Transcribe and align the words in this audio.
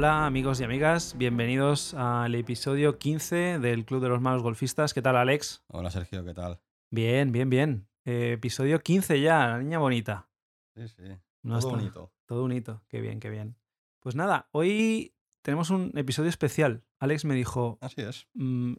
Hola 0.00 0.26
amigos 0.26 0.60
y 0.60 0.62
amigas, 0.62 1.16
bienvenidos 1.18 1.92
al 1.94 2.32
episodio 2.36 3.00
15 3.00 3.58
del 3.58 3.84
Club 3.84 4.00
de 4.00 4.08
los 4.08 4.20
Malos 4.20 4.44
Golfistas. 4.44 4.94
¿Qué 4.94 5.02
tal 5.02 5.16
Alex? 5.16 5.64
Hola 5.66 5.90
Sergio, 5.90 6.24
¿qué 6.24 6.34
tal? 6.34 6.60
Bien, 6.88 7.32
bien, 7.32 7.50
bien. 7.50 7.88
Eh, 8.04 8.34
episodio 8.34 8.78
15 8.78 9.20
ya, 9.20 9.48
la 9.48 9.58
niña 9.58 9.80
bonita. 9.80 10.28
Sí, 10.76 10.86
sí. 10.86 11.02
No 11.42 11.58
Todo 11.58 11.70
está- 11.70 11.70
bonito. 11.80 12.12
Todo 12.26 12.42
bonito, 12.42 12.84
qué 12.86 13.00
bien, 13.00 13.18
qué 13.18 13.28
bien. 13.28 13.56
Pues 13.98 14.14
nada, 14.14 14.48
hoy 14.52 15.16
tenemos 15.42 15.70
un 15.70 15.90
episodio 15.96 16.28
especial. 16.28 16.84
Alex 17.00 17.24
me 17.24 17.34
dijo, 17.34 17.78
Así 17.80 18.00
es. 18.00 18.28
"Mm, 18.34 18.74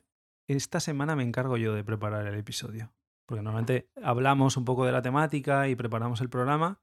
esta 0.47 0.79
semana 0.79 1.17
me 1.17 1.23
encargo 1.23 1.57
yo 1.57 1.73
de 1.73 1.83
preparar 1.83 2.27
el 2.27 2.35
episodio. 2.39 2.93
Porque 3.25 3.43
normalmente 3.43 3.89
hablamos 4.01 4.55
un 4.55 4.63
poco 4.63 4.85
de 4.85 4.93
la 4.93 5.01
temática 5.01 5.67
y 5.67 5.75
preparamos 5.75 6.21
el 6.21 6.29
programa. 6.29 6.79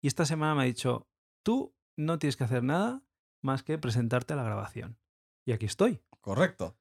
Y 0.00 0.06
esta 0.06 0.26
semana 0.26 0.54
me 0.54 0.62
ha 0.62 0.66
dicho, 0.66 1.08
tú 1.42 1.74
no 1.96 2.20
tienes 2.20 2.36
que 2.36 2.44
hacer 2.44 2.62
nada 2.62 3.02
más 3.44 3.62
que 3.62 3.78
presentarte 3.78 4.32
a 4.32 4.36
la 4.36 4.42
grabación. 4.42 4.98
Y 5.46 5.52
aquí 5.52 5.66
estoy. 5.66 6.00
Correcto. 6.20 6.76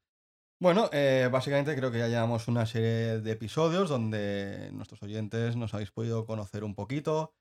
Bueno, 0.59 0.89
eh, 0.93 1.27
básicamente 1.29 1.75
creo 1.75 1.91
que 1.91 1.99
ya 1.99 2.07
llevamos 2.07 2.47
una 2.47 2.65
serie 2.65 3.19
de 3.19 3.31
episodios 3.31 3.89
donde 3.89 4.71
nuestros 4.71 5.03
oyentes 5.03 5.57
nos 5.57 5.73
habéis 5.73 5.91
podido 5.91 6.25
conocer 6.25 6.63
un 6.63 6.73
poquito, 6.73 7.33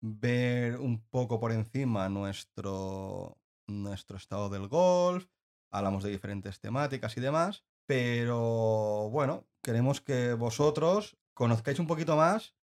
ver 0.00 0.78
un 0.78 1.04
poco 1.10 1.38
por 1.38 1.52
encima 1.52 2.08
nuestro, 2.08 3.36
nuestro 3.66 4.16
estado 4.16 4.48
del 4.48 4.66
golf, 4.66 5.26
hablamos 5.70 6.02
de 6.02 6.10
diferentes 6.10 6.58
temáticas 6.58 7.14
y 7.18 7.20
demás, 7.20 7.66
pero 7.86 9.10
bueno, 9.10 9.46
queremos 9.62 10.00
que 10.00 10.32
vosotros 10.32 11.18
conozcáis 11.34 11.80
un 11.80 11.86
poquito 11.86 12.16
más 12.16 12.54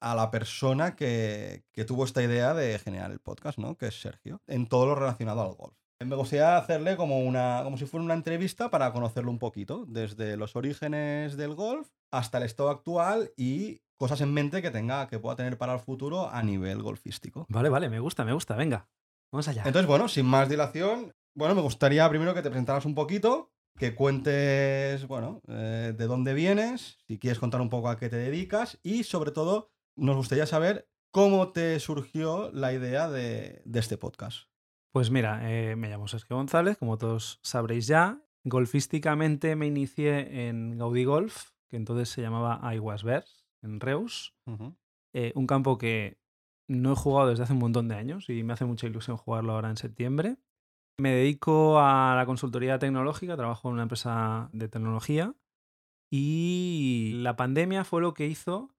a 0.00 0.14
la 0.14 0.30
persona 0.30 0.96
que, 0.96 1.64
que 1.72 1.84
tuvo 1.84 2.04
esta 2.04 2.22
idea 2.22 2.54
de 2.54 2.78
generar 2.78 3.10
el 3.10 3.20
podcast, 3.20 3.58
¿no? 3.58 3.76
Que 3.76 3.88
es 3.88 4.00
Sergio, 4.00 4.40
en 4.46 4.66
todo 4.66 4.86
lo 4.86 4.94
relacionado 4.94 5.42
al 5.42 5.54
golf. 5.54 5.76
Me 6.02 6.16
gustaría 6.16 6.56
hacerle 6.56 6.96
como 6.96 7.20
una, 7.20 7.60
como 7.62 7.76
si 7.76 7.84
fuera 7.84 8.04
una 8.04 8.14
entrevista 8.14 8.70
para 8.70 8.90
conocerlo 8.90 9.30
un 9.30 9.38
poquito, 9.38 9.84
desde 9.86 10.38
los 10.38 10.56
orígenes 10.56 11.36
del 11.36 11.54
golf 11.54 11.88
hasta 12.10 12.38
el 12.38 12.44
estado 12.44 12.70
actual 12.70 13.32
y 13.36 13.82
cosas 13.98 14.22
en 14.22 14.32
mente 14.32 14.62
que 14.62 14.70
tenga, 14.70 15.08
que 15.08 15.18
pueda 15.18 15.36
tener 15.36 15.58
para 15.58 15.74
el 15.74 15.80
futuro 15.80 16.30
a 16.30 16.42
nivel 16.42 16.82
golfístico. 16.82 17.44
Vale, 17.50 17.68
vale, 17.68 17.90
me 17.90 18.00
gusta, 18.00 18.24
me 18.24 18.32
gusta. 18.32 18.56
Venga, 18.56 18.88
vamos 19.30 19.46
allá. 19.48 19.62
Entonces, 19.66 19.86
bueno, 19.86 20.08
sin 20.08 20.24
más 20.24 20.48
dilación, 20.48 21.12
bueno, 21.34 21.54
me 21.54 21.60
gustaría 21.60 22.08
primero 22.08 22.32
que 22.32 22.40
te 22.40 22.48
presentaras 22.48 22.86
un 22.86 22.94
poquito, 22.94 23.50
que 23.76 23.94
cuentes, 23.94 25.06
bueno, 25.06 25.42
eh, 25.48 25.92
de 25.94 26.06
dónde 26.06 26.32
vienes, 26.32 26.96
si 27.06 27.18
quieres 27.18 27.38
contar 27.38 27.60
un 27.60 27.68
poco 27.68 27.90
a 27.90 27.98
qué 27.98 28.08
te 28.08 28.16
dedicas 28.16 28.78
y 28.82 29.04
sobre 29.04 29.32
todo 29.32 29.70
nos 29.96 30.16
gustaría 30.16 30.46
saber 30.46 30.88
cómo 31.10 31.52
te 31.52 31.78
surgió 31.80 32.50
la 32.52 32.72
idea 32.72 33.08
de, 33.08 33.62
de 33.64 33.80
este 33.80 33.96
podcast. 33.98 34.48
Pues 34.92 35.10
mira, 35.10 35.40
eh, 35.50 35.76
me 35.76 35.88
llamo 35.88 36.08
Sergio 36.08 36.36
González, 36.36 36.76
como 36.76 36.98
todos 36.98 37.38
sabréis 37.42 37.86
ya. 37.86 38.20
Golfísticamente 38.44 39.54
me 39.54 39.66
inicié 39.66 40.48
en 40.48 40.78
Gaudí 40.78 41.04
Golf, 41.04 41.50
que 41.68 41.76
entonces 41.76 42.08
se 42.08 42.22
llamaba 42.22 42.58
Aiguas 42.62 43.04
Verds, 43.04 43.46
en 43.62 43.78
Reus. 43.78 44.34
Eh, 45.12 45.32
un 45.36 45.46
campo 45.46 45.78
que 45.78 46.18
no 46.68 46.92
he 46.92 46.96
jugado 46.96 47.30
desde 47.30 47.44
hace 47.44 47.52
un 47.52 47.58
montón 47.60 47.88
de 47.88 47.96
años 47.96 48.28
y 48.30 48.42
me 48.42 48.52
hace 48.52 48.64
mucha 48.64 48.86
ilusión 48.86 49.16
jugarlo 49.16 49.52
ahora 49.52 49.70
en 49.70 49.76
septiembre. 49.76 50.36
Me 50.98 51.14
dedico 51.14 51.80
a 51.80 52.14
la 52.16 52.26
consultoría 52.26 52.78
tecnológica, 52.78 53.36
trabajo 53.36 53.68
en 53.68 53.74
una 53.74 53.82
empresa 53.82 54.50
de 54.52 54.68
tecnología 54.68 55.34
y 56.10 57.12
la 57.16 57.36
pandemia 57.36 57.84
fue 57.84 58.00
lo 58.00 58.14
que 58.14 58.26
hizo 58.26 58.70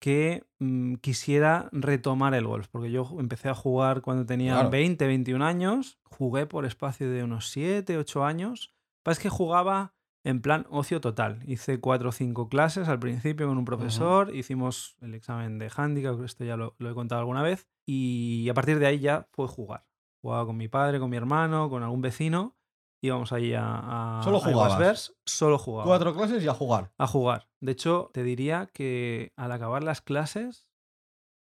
que 0.00 0.44
mm, 0.58 0.94
quisiera 0.96 1.68
retomar 1.72 2.34
el 2.34 2.46
golf, 2.46 2.66
porque 2.68 2.90
yo 2.90 3.06
empecé 3.20 3.48
a 3.48 3.54
jugar 3.54 4.00
cuando 4.00 4.26
tenía 4.26 4.54
Claro. 4.54 4.70
20, 4.70 5.06
21 5.06 5.42
años, 5.44 5.98
jugué 6.04 6.46
por 6.46 6.64
espacio 6.66 7.10
de 7.10 7.22
unos 7.22 7.50
7, 7.50 7.96
8 7.98 8.24
años. 8.24 8.74
Pasa 9.04 9.18
es 9.18 9.22
que 9.22 9.28
jugaba 9.28 9.94
en 10.24 10.42
plan 10.42 10.66
ocio 10.70 11.00
total. 11.00 11.40
Hice 11.46 11.80
cuatro 11.80 12.10
o 12.10 12.12
cinco 12.12 12.48
clases 12.48 12.88
al 12.88 12.98
principio 12.98 13.48
con 13.48 13.56
un 13.56 13.64
profesor, 13.64 14.34
hicimos 14.34 14.96
el 15.00 15.14
examen 15.14 15.58
de 15.58 15.70
handicap, 15.74 16.20
esto 16.22 16.44
ya 16.44 16.56
lo, 16.56 16.74
lo 16.78 16.90
he 16.90 16.94
contado 16.94 17.20
alguna 17.20 17.42
vez, 17.42 17.66
y 17.86 18.46
a 18.50 18.54
partir 18.54 18.78
de 18.78 18.86
ahí 18.86 18.98
ya 18.98 19.28
fue 19.32 19.48
jugar. 19.48 19.86
Jugaba 20.22 20.44
con 20.44 20.58
mi 20.58 20.68
padre, 20.68 20.98
con 20.98 21.08
mi 21.08 21.16
hermano, 21.16 21.70
con 21.70 21.82
algún 21.82 22.02
vecino, 22.02 22.54
íbamos 23.02 23.32
ahí 23.32 23.54
a, 23.54 24.18
a 24.18 24.22
Solo 24.22 24.38
a 24.38 24.96
solo 25.24 25.58
jugaba 25.58 25.84
Cuatro 25.86 26.14
clases 26.14 26.42
y 26.42 26.48
a 26.48 26.54
jugar. 26.54 26.92
a 26.98 27.06
jugar. 27.06 27.48
De 27.60 27.72
hecho, 27.72 28.10
te 28.12 28.22
diría 28.22 28.70
que 28.72 29.32
al 29.36 29.52
acabar 29.52 29.82
las 29.84 30.00
clases 30.00 30.68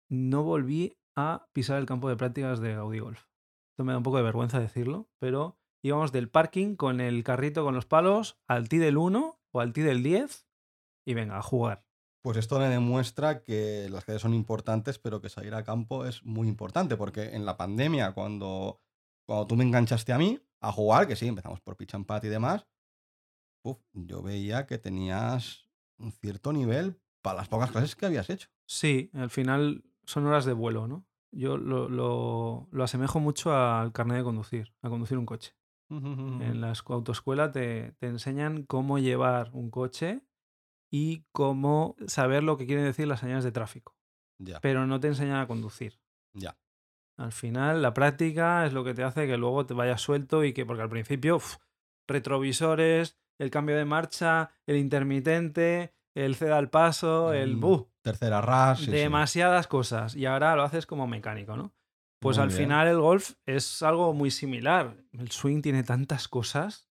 no 0.09 0.43
volví 0.43 0.97
a 1.15 1.47
pisar 1.53 1.79
el 1.79 1.85
campo 1.85 2.09
de 2.09 2.15
prácticas 2.15 2.59
de 2.59 2.75
Gaudí 2.75 2.99
Golf. 2.99 3.25
Esto 3.73 3.83
me 3.83 3.93
da 3.93 3.97
un 3.97 4.03
poco 4.03 4.17
de 4.17 4.23
vergüenza 4.23 4.59
decirlo, 4.59 5.09
pero 5.19 5.57
íbamos 5.83 6.11
del 6.11 6.29
parking 6.29 6.75
con 6.75 7.01
el 7.01 7.23
carrito 7.23 7.63
con 7.63 7.75
los 7.75 7.85
palos 7.85 8.39
al 8.47 8.69
tee 8.69 8.79
del 8.79 8.97
1 8.97 9.39
o 9.53 9.59
al 9.59 9.73
tee 9.73 9.83
del 9.83 10.03
10 10.03 10.47
y 11.05 11.13
venga, 11.13 11.37
a 11.37 11.41
jugar. 11.41 11.85
Pues 12.23 12.37
esto 12.37 12.59
me 12.59 12.69
demuestra 12.69 13.41
que 13.41 13.87
las 13.89 14.05
clases 14.05 14.21
son 14.21 14.35
importantes, 14.35 14.99
pero 14.99 15.21
que 15.21 15.29
salir 15.29 15.55
a 15.55 15.63
campo 15.63 16.05
es 16.05 16.23
muy 16.23 16.47
importante, 16.47 16.95
porque 16.95 17.35
en 17.35 17.45
la 17.45 17.57
pandemia, 17.57 18.13
cuando, 18.13 18.79
cuando 19.27 19.47
tú 19.47 19.55
me 19.55 19.63
enganchaste 19.63 20.13
a 20.13 20.19
mí 20.19 20.39
a 20.61 20.71
jugar, 20.71 21.07
que 21.07 21.15
sí, 21.15 21.27
empezamos 21.27 21.59
por 21.61 21.75
pitch 21.77 21.95
and 21.95 22.05
putt 22.05 22.23
y 22.23 22.27
demás, 22.29 22.67
uf, 23.63 23.79
yo 23.93 24.21
veía 24.21 24.65
que 24.65 24.77
tenías 24.77 25.69
un 25.97 26.11
cierto 26.11 26.53
nivel 26.53 26.99
para 27.21 27.37
las 27.37 27.47
pocas 27.49 27.71
clases 27.71 27.95
que 27.95 28.05
habías 28.05 28.29
hecho. 28.29 28.49
Sí, 28.67 29.09
al 29.13 29.29
final 29.29 29.83
son 30.05 30.25
horas 30.25 30.45
de 30.45 30.53
vuelo, 30.53 30.87
¿no? 30.87 31.05
Yo 31.31 31.57
lo, 31.57 31.87
lo- 31.89 32.67
lo 32.71 32.83
asemejo 32.83 33.19
mucho 33.19 33.53
al 33.55 33.91
carnet 33.93 34.17
de 34.17 34.23
conducir, 34.23 34.73
a 34.81 34.89
conducir 34.89 35.17
un 35.17 35.25
coche. 35.25 35.55
En 35.89 36.61
la 36.61 36.71
escu- 36.71 36.93
autoescuela 36.93 37.51
te, 37.51 37.91
te 37.99 38.07
enseñan 38.07 38.63
cómo 38.63 38.97
llevar 38.97 39.49
un 39.53 39.69
coche 39.69 40.21
y 40.89 41.25
cómo 41.33 41.95
saber 42.07 42.43
lo 42.43 42.55
que 42.57 42.65
quieren 42.65 42.85
decir 42.85 43.07
las 43.07 43.19
señales 43.19 43.43
de 43.43 43.51
tráfico, 43.51 43.97
Ya, 44.39 44.59
pero 44.61 44.87
no 44.87 44.99
te 45.01 45.07
enseñan 45.09 45.37
a 45.41 45.47
conducir. 45.47 45.99
ya. 46.33 46.57
Al 47.21 47.31
final, 47.31 47.83
la 47.83 47.93
práctica 47.93 48.65
es 48.65 48.73
lo 48.73 48.83
que 48.83 48.95
te 48.95 49.03
hace 49.03 49.27
que 49.27 49.37
luego 49.37 49.65
te 49.65 49.75
vayas 49.75 50.01
suelto 50.01 50.43
y 50.43 50.53
que, 50.53 50.65
porque 50.65 50.81
al 50.81 50.89
principio, 50.89 51.35
uf, 51.35 51.57
retrovisores, 52.07 53.17
el 53.37 53.51
cambio 53.51 53.77
de 53.77 53.85
marcha, 53.85 54.51
el 54.65 54.77
intermitente, 54.77 55.93
el 56.15 56.35
ceda 56.35 56.57
al 56.57 56.69
paso, 56.69 57.33
el... 57.33 57.57
¡buh! 57.57 57.87
Tercera 58.01 58.41
ras. 58.41 58.79
sí, 58.79 58.85
sí. 58.85 58.91
demasiadas 58.91 59.67
cosas 59.67 60.15
y 60.15 60.25
ahora 60.25 60.55
lo 60.55 60.63
haces 60.63 60.87
como 60.87 61.05
mecánico, 61.05 61.55
¿no? 61.55 61.71
Pues 62.19 62.37
Muy 62.37 62.43
al 62.43 62.49
bien. 62.49 62.61
final 62.61 62.87
el 62.87 62.99
golf 62.99 63.33
es 63.45 63.83
algo 63.83 64.13
muy 64.13 64.31
similar. 64.31 64.95
El 65.13 65.29
swing 65.29 65.61
tiene 65.61 65.83
tantas 65.83 66.27
cosas 66.27 66.90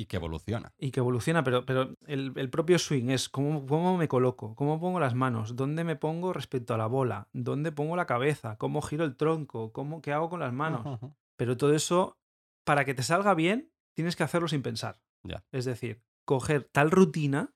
Y 0.00 0.06
que 0.06 0.16
evoluciona. 0.16 0.72
y 0.78 0.92
que 0.92 1.00
evoluciona, 1.00 1.42
pero, 1.42 1.66
pero 1.66 1.92
el, 2.06 2.32
el 2.36 2.50
propio 2.50 2.78
swing 2.78 3.08
es 3.10 3.28
cómo, 3.28 3.66
cómo 3.66 3.96
me 3.96 4.06
coloco, 4.06 4.54
cómo 4.54 4.78
pongo 4.78 5.00
las 5.00 5.14
manos, 5.16 5.56
dónde 5.56 5.82
me 5.82 5.96
pongo 5.96 6.32
respecto 6.32 6.72
a 6.72 6.76
la 6.78 6.86
bola, 6.86 7.28
dónde 7.32 7.72
pongo 7.72 7.96
la 7.96 8.06
cabeza, 8.06 8.56
cómo 8.58 8.80
giro 8.80 9.04
el 9.04 9.16
tronco, 9.16 9.72
cómo, 9.72 10.00
qué 10.00 10.12
hago 10.12 10.30
con 10.30 10.38
las 10.38 10.52
manos. 10.52 11.00
Pero 11.36 11.56
todo 11.56 11.74
eso, 11.74 12.16
para 12.64 12.84
que 12.84 12.94
te 12.94 13.02
salga 13.02 13.34
bien, 13.34 13.72
tienes 13.96 14.14
que 14.14 14.22
hacerlo 14.22 14.46
sin 14.46 14.62
pensar. 14.62 15.00
Ya. 15.24 15.44
Es 15.50 15.64
decir, 15.64 16.04
coger 16.24 16.62
tal 16.70 16.92
rutina 16.92 17.52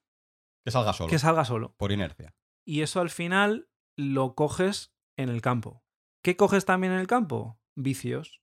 Que 0.65 0.71
salga 0.71 0.91
solo. 0.91 1.09
que 1.09 1.19
salga 1.19 1.45
solo. 1.45 1.73
Por 1.77 1.93
inercia. 1.93 2.35
Y 2.65 2.81
eso 2.81 2.99
al 2.99 3.09
final 3.09 3.69
lo 3.97 4.35
coges 4.35 4.93
en 5.17 5.29
el 5.29 5.41
campo. 5.41 5.81
¿Qué 6.21 6.35
coges 6.35 6.65
también 6.65 6.91
en 6.91 6.99
el 6.99 7.07
campo? 7.07 7.57
Vicios 7.75 8.41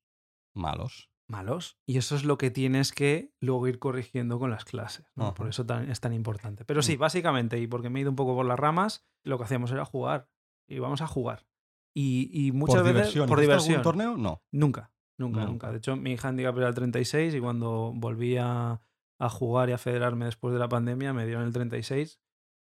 Malos. 0.55 1.09
Malos. 1.31 1.79
Y 1.87 1.97
eso 1.99 2.17
es 2.17 2.25
lo 2.25 2.37
que 2.39 2.51
tienes 2.51 2.93
que 2.93 3.33
luego 3.41 3.67
ir 3.69 3.79
corrigiendo 3.79 4.39
con 4.39 4.51
las 4.51 4.65
clases. 4.65 5.07
¿no? 5.15 5.33
Por 5.35 5.49
eso 5.49 5.65
tan- 5.65 5.91
es 5.91 6.01
tan 6.01 6.13
importante. 6.13 6.65
Pero 6.65 6.83
sí, 6.83 6.97
Mm. 6.97 7.01
básicamente, 7.01 7.59
y 7.59 7.67
porque 7.67 7.89
me 7.91 7.99
he 7.99 8.03
ido 8.03 8.11
un 8.11 8.17
poco 8.17 8.35
por 8.35 8.45
las 8.47 8.59
ramas, 8.59 9.07
lo 9.25 9.39
que 9.39 9.45
hacíamos 9.45 9.71
era 9.73 9.85
jugar. 9.85 10.29
Y 10.69 10.79
vamos 10.79 11.01
a 11.03 11.07
jugar. 11.07 11.47
Y, 11.95 12.31
y 12.33 12.53
muchas 12.53 12.77
por 12.77 12.84
veces 12.84 12.95
diversión. 12.97 13.28
por 13.28 13.39
¿Hiciste 13.39 13.47
diversión. 13.53 13.75
algún 13.77 13.83
torneo? 13.83 14.16
No. 14.16 14.43
Nunca, 14.53 14.93
nunca, 15.19 15.41
Nunca. 15.41 15.51
nunca. 15.51 15.71
De 15.72 15.78
hecho, 15.78 15.97
mi 15.97 16.16
handicap 16.22 16.57
era 16.59 16.69
el 16.69 16.75
36 16.75 17.34
y 17.34 17.41
cuando 17.41 17.93
volví 17.95 18.37
a, 18.37 18.81
a 19.19 19.28
jugar 19.28 19.69
y 19.69 19.72
a 19.72 19.78
federarme 19.78 20.27
después 20.27 20.53
de 20.54 20.60
la 20.60 20.69
pandemia 20.69 21.13
me 21.13 21.27
dieron 21.27 21.45
el 21.45 21.53
36 21.53 22.21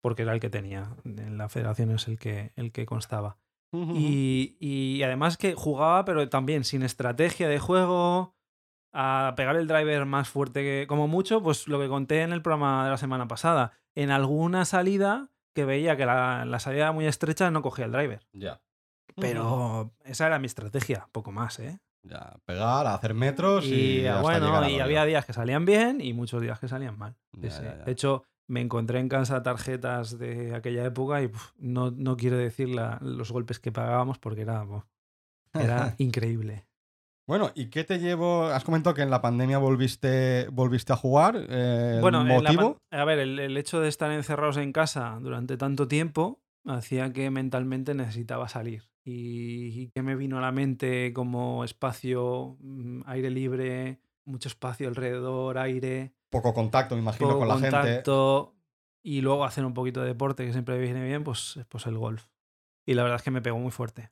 porque 0.02 0.22
era 0.22 0.32
el 0.34 0.40
que 0.40 0.50
tenía. 0.50 0.94
En 1.04 1.38
la 1.38 1.48
federación 1.48 1.90
es 1.90 2.06
el 2.08 2.18
que, 2.18 2.52
el 2.56 2.70
que 2.72 2.84
constaba. 2.86 3.38
Y, 3.72 4.56
y 4.60 5.02
además 5.02 5.36
que 5.36 5.54
jugaba, 5.54 6.04
pero 6.04 6.28
también 6.30 6.64
sin 6.64 6.82
estrategia 6.82 7.48
de 7.48 7.58
juego, 7.58 8.35
a 8.98 9.34
pegar 9.36 9.56
el 9.56 9.66
driver 9.66 10.06
más 10.06 10.28
fuerte 10.28 10.62
que, 10.62 10.86
como 10.88 11.06
mucho, 11.06 11.42
pues 11.42 11.68
lo 11.68 11.78
que 11.78 11.88
conté 11.88 12.22
en 12.22 12.32
el 12.32 12.40
programa 12.40 12.84
de 12.84 12.90
la 12.90 12.96
semana 12.96 13.28
pasada. 13.28 13.72
En 13.94 14.10
alguna 14.10 14.64
salida 14.64 15.28
que 15.54 15.64
veía 15.66 15.96
que 15.96 16.06
la, 16.06 16.44
la 16.46 16.58
salida 16.60 16.84
era 16.84 16.92
muy 16.92 17.06
estrecha, 17.06 17.50
no 17.50 17.60
cogía 17.62 17.84
el 17.84 17.92
driver. 17.92 18.26
Ya. 18.32 18.60
Pero 19.14 19.92
esa 20.04 20.26
era 20.26 20.38
mi 20.38 20.46
estrategia, 20.46 21.08
poco 21.12 21.32
más, 21.32 21.58
¿eh? 21.58 21.78
Ya, 22.02 22.36
pegar, 22.44 22.86
hacer 22.86 23.14
metros 23.14 23.64
y, 23.64 24.00
Y 24.00 24.06
hasta 24.06 24.20
bueno, 24.22 24.68
y 24.68 24.78
había 24.80 25.04
días 25.04 25.24
que 25.26 25.32
salían 25.32 25.64
bien 25.64 26.00
y 26.00 26.12
muchos 26.12 26.40
días 26.40 26.60
que 26.60 26.68
salían 26.68 26.96
mal. 26.98 27.16
Sí, 27.34 27.40
Ya, 27.42 27.50
sí. 27.50 27.62
ya, 27.64 27.78
ya. 27.78 27.84
De 27.84 27.92
hecho, 27.92 28.22
me 28.46 28.60
encontré 28.60 29.00
en 29.00 29.08
casa 29.08 29.42
tarjetas 29.42 30.18
de 30.18 30.54
aquella 30.54 30.84
época 30.84 31.20
y 31.22 31.28
puf, 31.28 31.52
no, 31.58 31.90
no 31.90 32.16
quiero 32.16 32.36
decir 32.36 32.68
la- 32.68 32.98
los 33.00 33.32
golpes 33.32 33.58
que 33.58 33.72
pagábamos 33.72 34.18
porque 34.18 34.42
era, 34.42 34.64
era 35.54 35.94
increíble. 35.98 36.66
Bueno, 37.26 37.50
¿y 37.56 37.66
qué 37.70 37.82
te 37.82 37.98
llevo? 37.98 38.44
Has 38.44 38.62
comentado 38.62 38.94
que 38.94 39.02
en 39.02 39.10
la 39.10 39.20
pandemia 39.20 39.58
volviste, 39.58 40.46
volviste 40.52 40.92
a 40.92 40.96
jugar. 40.96 41.44
Eh, 41.48 41.98
bueno, 42.00 42.24
motivo? 42.24 42.78
a 42.92 43.04
ver, 43.04 43.18
el, 43.18 43.56
hecho 43.56 43.80
de 43.80 43.88
estar 43.88 44.12
encerrados 44.12 44.58
en 44.58 44.72
casa 44.72 45.18
durante 45.20 45.56
tanto 45.56 45.88
tiempo 45.88 46.40
hacía 46.64 47.12
que 47.12 47.30
mentalmente 47.30 47.94
necesitaba 47.94 48.48
salir. 48.48 48.84
Y, 49.04 49.88
que 49.90 50.02
me 50.02 50.14
vino 50.14 50.38
a 50.38 50.40
la 50.40 50.52
mente 50.52 51.12
como 51.12 51.64
espacio, 51.64 52.56
mm, 52.60 53.02
aire 53.06 53.30
libre, 53.30 54.00
mucho 54.24 54.48
espacio 54.48 54.86
alrededor, 54.86 55.58
aire. 55.58 56.12
Poco 56.30 56.54
contacto, 56.54 56.94
me 56.94 57.02
imagino, 57.02 57.38
con 57.38 57.48
la 57.48 57.58
gente. 57.58 58.02
Y 59.02 59.20
luego 59.20 59.44
hacer 59.44 59.64
un 59.64 59.74
poquito 59.74 60.00
de 60.00 60.08
deporte, 60.08 60.44
que 60.44 60.52
siempre 60.52 60.78
viene 60.78 61.04
bien, 61.04 61.22
pues, 61.22 61.60
pues 61.68 61.86
el 61.86 61.96
golf. 61.96 62.26
Y 62.84 62.94
la 62.94 63.02
verdad 63.02 63.16
es 63.16 63.22
que 63.22 63.30
me 63.30 63.42
pegó 63.42 63.58
muy 63.58 63.70
fuerte. 63.70 64.10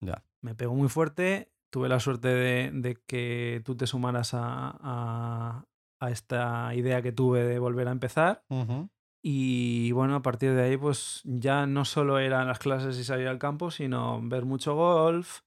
Ya. 0.00 0.24
Me 0.40 0.54
pegó 0.54 0.74
muy 0.74 0.88
fuerte 0.88 1.52
tuve 1.70 1.88
la 1.88 2.00
suerte 2.00 2.28
de, 2.28 2.98
que 3.06 3.62
tú 3.64 3.76
te 3.76 3.86
sumaras 3.86 4.30
a, 4.34 5.64
esta 6.08 6.74
idea 6.74 7.02
que 7.02 7.12
tuve 7.12 7.44
de 7.44 7.58
volver 7.58 7.88
a 7.88 7.92
empezar. 7.92 8.44
Y 9.22 9.90
bueno, 9.92 10.14
a 10.14 10.22
partir 10.22 10.54
de 10.54 10.62
ahí, 10.62 10.76
pues 10.76 11.22
ya 11.24 11.66
no 11.66 11.84
solo 11.84 12.18
eran 12.18 12.46
las 12.46 12.60
clases 12.60 12.98
y 12.98 13.04
salir 13.04 13.26
al 13.26 13.38
campo, 13.38 13.70
sino 13.70 14.20
ver 14.22 14.44
mucho 14.44 14.76
golf, 14.76 15.40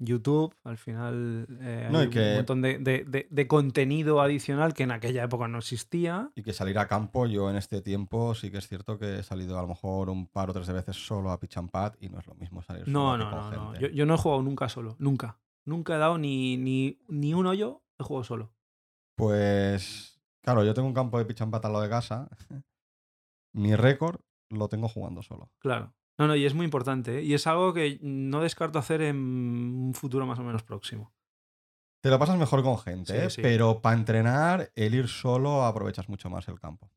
YouTube, 0.00 0.54
al 0.62 0.78
final 0.78 1.46
eh, 1.60 1.88
hay 1.90 2.28
un 2.30 2.36
montón 2.36 2.62
de, 2.62 3.46
contenido 3.48 4.20
adicional 4.20 4.72
que 4.72 4.84
en 4.84 4.92
aquella 4.92 5.24
época 5.24 5.48
no 5.48 5.58
existía. 5.58 6.30
Y 6.36 6.42
que 6.42 6.52
salir 6.52 6.78
a 6.78 6.86
campo, 6.86 7.26
yo 7.26 7.50
en 7.50 7.56
este 7.56 7.82
tiempo 7.82 8.34
sí 8.34 8.50
que 8.50 8.58
es 8.58 8.68
cierto 8.68 8.98
que 8.98 9.18
he 9.18 9.22
salido 9.22 9.58
a 9.58 9.62
lo 9.62 9.68
mejor 9.68 10.10
un 10.10 10.26
par 10.26 10.50
o 10.50 10.52
tres 10.52 10.70
veces 10.70 10.96
solo 11.04 11.32
a 11.32 11.40
pitch 11.40 11.56
and 11.56 11.70
pad 11.70 11.94
y 12.00 12.08
no 12.08 12.20
es 12.20 12.26
lo 12.26 12.34
mismo 12.34 12.62
salir 12.62 12.86
no, 12.86 13.12
solo. 13.12 13.24
No, 13.24 13.30
no, 13.30 13.50
no, 13.50 13.72
no. 13.72 13.78
Yo, 13.80 14.06
no 14.06 14.14
he 14.14 14.18
jugado 14.18 14.42
nunca 14.42 14.68
solo, 14.68 14.94
nunca. 15.00 15.38
Nunca 15.68 15.96
he 15.96 15.98
dado 15.98 16.16
ni, 16.16 16.56
ni, 16.56 16.98
ni 17.08 17.34
un 17.34 17.46
hoyo 17.46 17.82
de 17.98 18.04
juego 18.06 18.24
solo. 18.24 18.54
Pues, 19.14 20.18
claro, 20.40 20.64
yo 20.64 20.72
tengo 20.72 20.88
un 20.88 20.94
campo 20.94 21.18
de 21.18 21.26
pitch 21.26 21.42
and 21.42 21.54
al 21.54 21.60
lado 21.60 21.82
de 21.82 21.90
casa. 21.90 22.30
Mi 23.52 23.76
récord 23.76 24.18
lo 24.48 24.68
tengo 24.68 24.88
jugando 24.88 25.20
solo. 25.22 25.52
Claro. 25.58 25.94
No, 26.16 26.26
no, 26.26 26.36
y 26.36 26.46
es 26.46 26.54
muy 26.54 26.64
importante. 26.64 27.18
¿eh? 27.18 27.22
Y 27.22 27.34
es 27.34 27.46
algo 27.46 27.74
que 27.74 27.98
no 28.00 28.40
descarto 28.40 28.78
hacer 28.78 29.02
en 29.02 29.16
un 29.18 29.92
futuro 29.92 30.24
más 30.24 30.38
o 30.38 30.42
menos 30.42 30.62
próximo. 30.62 31.12
Te 32.02 32.08
lo 32.08 32.18
pasas 32.18 32.38
mejor 32.38 32.62
con 32.62 32.78
gente, 32.78 33.26
¿eh? 33.26 33.28
pero 33.42 33.82
para 33.82 33.96
entrenar, 33.96 34.72
el 34.74 34.94
ir 34.94 35.08
solo 35.08 35.66
aprovechas 35.66 36.08
mucho 36.08 36.30
más 36.30 36.48
el 36.48 36.58
campo. 36.58 36.90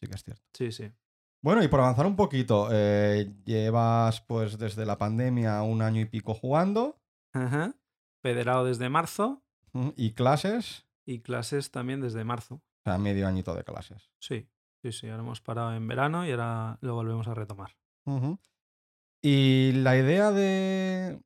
Sí 0.00 0.06
que 0.06 0.14
es 0.14 0.24
cierto. 0.24 0.42
Sí, 0.54 0.72
sí. 0.72 0.90
Bueno, 1.42 1.62
y 1.62 1.68
por 1.68 1.80
avanzar 1.80 2.06
un 2.06 2.16
poquito, 2.16 2.68
eh, 2.72 3.34
llevas 3.44 4.22
pues 4.22 4.56
desde 4.56 4.86
la 4.86 4.96
pandemia 4.96 5.60
un 5.62 5.82
año 5.82 6.00
y 6.00 6.06
pico 6.06 6.32
jugando. 6.32 6.98
Ajá 7.34 7.74
federado 8.22 8.64
desde 8.64 8.88
marzo. 8.88 9.42
¿Y 9.96 10.12
clases? 10.12 10.86
Y 11.04 11.20
clases 11.20 11.70
también 11.70 12.00
desde 12.00 12.24
marzo. 12.24 12.54
O 12.54 12.82
sea, 12.84 12.98
medio 12.98 13.26
añito 13.26 13.54
de 13.54 13.64
clases. 13.64 14.10
Sí, 14.18 14.48
sí, 14.82 14.92
sí. 14.92 15.08
Ahora 15.08 15.22
hemos 15.22 15.40
parado 15.40 15.74
en 15.74 15.86
verano 15.86 16.26
y 16.26 16.30
ahora 16.30 16.78
lo 16.80 16.94
volvemos 16.94 17.26
a 17.28 17.34
retomar. 17.34 17.76
¿Y 19.20 19.72
la 19.72 19.96
idea 19.96 20.30
de 20.30 21.20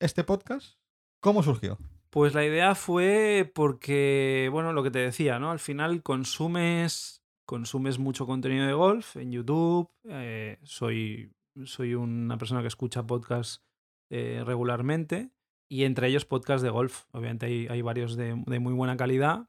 este 0.00 0.24
podcast? 0.24 0.78
¿Cómo 1.20 1.42
surgió? 1.42 1.78
Pues 2.10 2.34
la 2.34 2.44
idea 2.44 2.74
fue 2.74 3.50
porque, 3.54 4.48
bueno, 4.50 4.72
lo 4.72 4.82
que 4.82 4.90
te 4.90 5.00
decía, 5.00 5.38
¿no? 5.38 5.50
Al 5.50 5.58
final 5.58 6.02
consumes, 6.02 7.22
consumes 7.44 7.98
mucho 7.98 8.26
contenido 8.26 8.66
de 8.66 8.72
golf 8.72 9.16
en 9.16 9.32
YouTube. 9.32 9.90
Eh, 10.04 10.58
soy, 10.62 11.34
soy 11.64 11.94
una 11.94 12.38
persona 12.38 12.62
que 12.62 12.68
escucha 12.68 13.06
podcasts 13.06 13.62
eh, 14.10 14.42
regularmente 14.46 15.32
y 15.68 15.84
entre 15.84 16.08
ellos 16.08 16.24
podcast 16.24 16.62
de 16.62 16.70
golf. 16.70 17.04
Obviamente 17.12 17.46
hay, 17.46 17.82
varios 17.82 18.16
de, 18.16 18.34
muy 18.34 18.72
buena 18.72 18.96
calidad. 18.96 19.48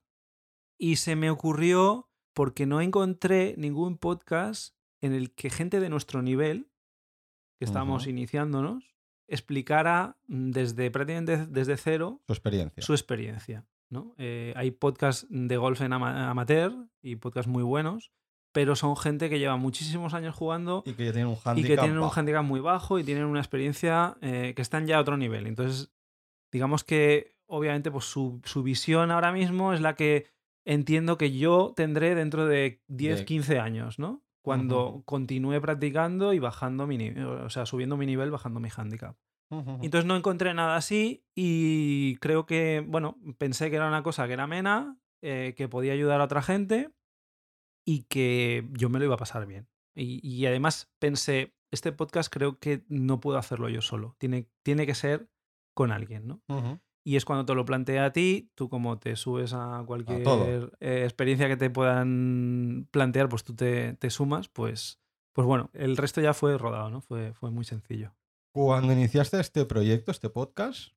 Y 0.77 0.97
se 0.97 1.15
me 1.15 1.29
ocurrió 1.29 2.09
porque 2.33 2.65
no 2.65 2.81
encontré 2.81 3.55
ningún 3.57 3.97
podcast 3.97 4.75
en 5.01 5.13
el 5.13 5.33
que 5.33 5.49
gente 5.49 5.79
de 5.79 5.89
nuestro 5.89 6.21
nivel, 6.21 6.69
que 7.57 7.65
estamos 7.65 8.07
iniciándonos, 8.07 8.95
explicara 9.27 10.17
desde 10.27 10.89
prácticamente 10.91 11.45
desde 11.45 11.77
cero 11.77 12.21
su 12.27 12.33
experiencia. 12.33 12.83
Su 12.83 12.93
experiencia 12.93 13.67
¿no? 13.89 14.13
Eh, 14.17 14.53
hay 14.55 14.71
podcasts 14.71 15.25
de 15.29 15.57
golf 15.57 15.81
en 15.81 15.93
amateur 15.93 16.73
y 17.01 17.15
podcasts 17.15 17.49
muy 17.49 17.63
buenos, 17.63 18.11
pero 18.51 18.75
son 18.75 18.95
gente 18.95 19.29
que 19.29 19.39
lleva 19.39 19.57
muchísimos 19.57 20.13
años 20.13 20.35
jugando 20.35 20.83
y 20.85 20.93
que 20.93 21.11
tienen 21.11 21.27
un 21.27 21.37
handicap, 21.43 21.57
y 21.57 21.63
que 21.63 21.77
tienen 21.77 21.99
un 21.99 22.09
handicap 22.13 22.43
muy 22.43 22.59
bajo 22.59 22.99
y 22.99 23.03
tienen 23.03 23.25
una 23.25 23.39
experiencia 23.39 24.17
eh, 24.21 24.53
que 24.55 24.61
están 24.61 24.87
ya 24.87 24.97
a 24.97 25.01
otro 25.01 25.17
nivel. 25.17 25.47
Entonces, 25.47 25.91
digamos 26.51 26.83
que 26.83 27.35
obviamente 27.47 27.91
pues 27.91 28.05
su, 28.05 28.41
visión 28.63 29.11
ahora 29.11 29.31
mismo 29.31 29.73
es 29.73 29.81
la 29.81 29.95
que 29.95 30.27
entiendo 30.65 31.17
que 31.17 31.37
yo 31.37 31.73
tendré 31.75 32.15
dentro 32.15 32.45
de 32.45 32.81
10, 32.87 33.23
15 33.23 33.59
años, 33.59 33.99
¿no? 33.99 34.23
Cuando 34.41 35.03
continúe 35.05 35.59
practicando 35.61 36.33
y 36.33 36.39
bajando 36.39 36.87
mi 36.87 37.09
o 37.09 37.49
sea, 37.49 37.65
subiendo 37.65 37.97
mi 37.97 38.05
nivel, 38.05 38.31
bajando 38.31 38.59
mi 38.59 38.69
handicap. 38.75 39.15
Entonces 39.51 40.05
no 40.05 40.15
encontré 40.15 40.53
nada 40.53 40.75
así 40.75 41.25
y 41.35 42.17
creo 42.17 42.45
que, 42.45 42.85
bueno, 42.87 43.17
pensé 43.39 43.69
que 43.69 43.77
era 43.77 43.87
una 43.87 44.03
cosa 44.03 44.27
que 44.27 44.33
era 44.33 44.43
amena, 44.43 44.99
eh, 45.23 45.55
que 45.57 45.67
podía 45.67 45.93
ayudar 45.93 46.21
a 46.21 46.25
otra 46.25 46.43
gente 46.43 46.91
y 47.83 48.03
que 48.03 48.67
yo 48.73 48.89
me 48.89 48.99
lo 48.99 49.05
iba 49.05 49.15
a 49.15 49.19
pasar 49.19 49.47
bien. 49.47 49.67
Y, 49.95 50.19
y, 50.23 50.45
además 50.45 50.91
pensé, 50.99 51.55
este 51.71 51.91
podcast 51.91 52.31
creo 52.31 52.59
que 52.59 52.85
no 52.87 53.19
puedo 53.19 53.39
hacerlo 53.39 53.69
yo 53.69 53.81
solo, 53.81 54.15
tiene, 54.19 54.47
tiene 54.63 54.85
que 54.85 54.93
ser 54.93 55.29
con 55.79 55.93
alguien, 55.93 56.27
¿no? 56.27 56.41
Y 57.05 57.15
es 57.15 57.23
cuando 57.23 57.45
te 57.45 57.55
lo 57.55 57.63
plantea 57.63 58.03
a 58.03 58.11
ti, 58.11 58.51
tú 58.53 58.67
como 58.67 58.99
te 58.99 59.15
subes 59.15 59.53
a 59.53 59.81
cualquier 59.87 60.73
eh, 60.81 61.03
experiencia 61.05 61.47
que 61.47 61.55
te 61.55 61.69
puedan 61.69 62.89
plantear, 62.91 63.29
pues 63.29 63.45
tú 63.45 63.55
te, 63.55 63.97
sumas, 64.09 64.49
pues, 64.49 64.99
pues 65.31 65.47
bueno, 65.47 65.69
el 65.71 65.95
resto 65.95 66.19
ya 66.19 66.33
fue 66.33 66.57
rodado, 66.57 66.89
¿no? 66.89 66.99
Fue, 66.99 67.31
fue 67.31 67.49
muy 67.49 67.63
sencillo. 67.63 68.13
Cuando 68.53 68.91
iniciaste 68.91 69.39
este 69.39 69.63
proyecto, 69.63 70.11
este 70.11 70.29
podcast, 70.29 70.89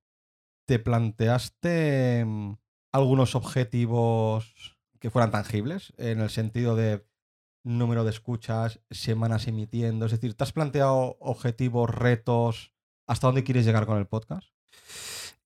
¿te 0.67 0.81
planteaste 0.81 2.25
mm, 2.27 2.55
algunos 2.91 3.37
objetivos 3.37 4.77
que 4.99 5.11
fueran 5.11 5.31
tangibles? 5.31 5.93
En 5.97 6.21
el 6.21 6.31
sentido 6.31 6.75
de 6.75 7.07
número 7.63 8.03
de 8.03 8.11
escuchas, 8.11 8.81
semanas 8.91 9.47
emitiendo. 9.47 10.07
Es 10.07 10.11
decir, 10.11 10.35
¿te 10.35 10.43
has 10.43 10.53
planteado 10.53 11.19
objetivos, 11.21 11.89
retos? 11.89 12.75
¿Hasta 13.07 13.29
dónde 13.29 13.45
quieres 13.45 13.65
llegar 13.65 13.87
con 13.87 13.99
el 13.99 14.09
podcast? 14.09 14.52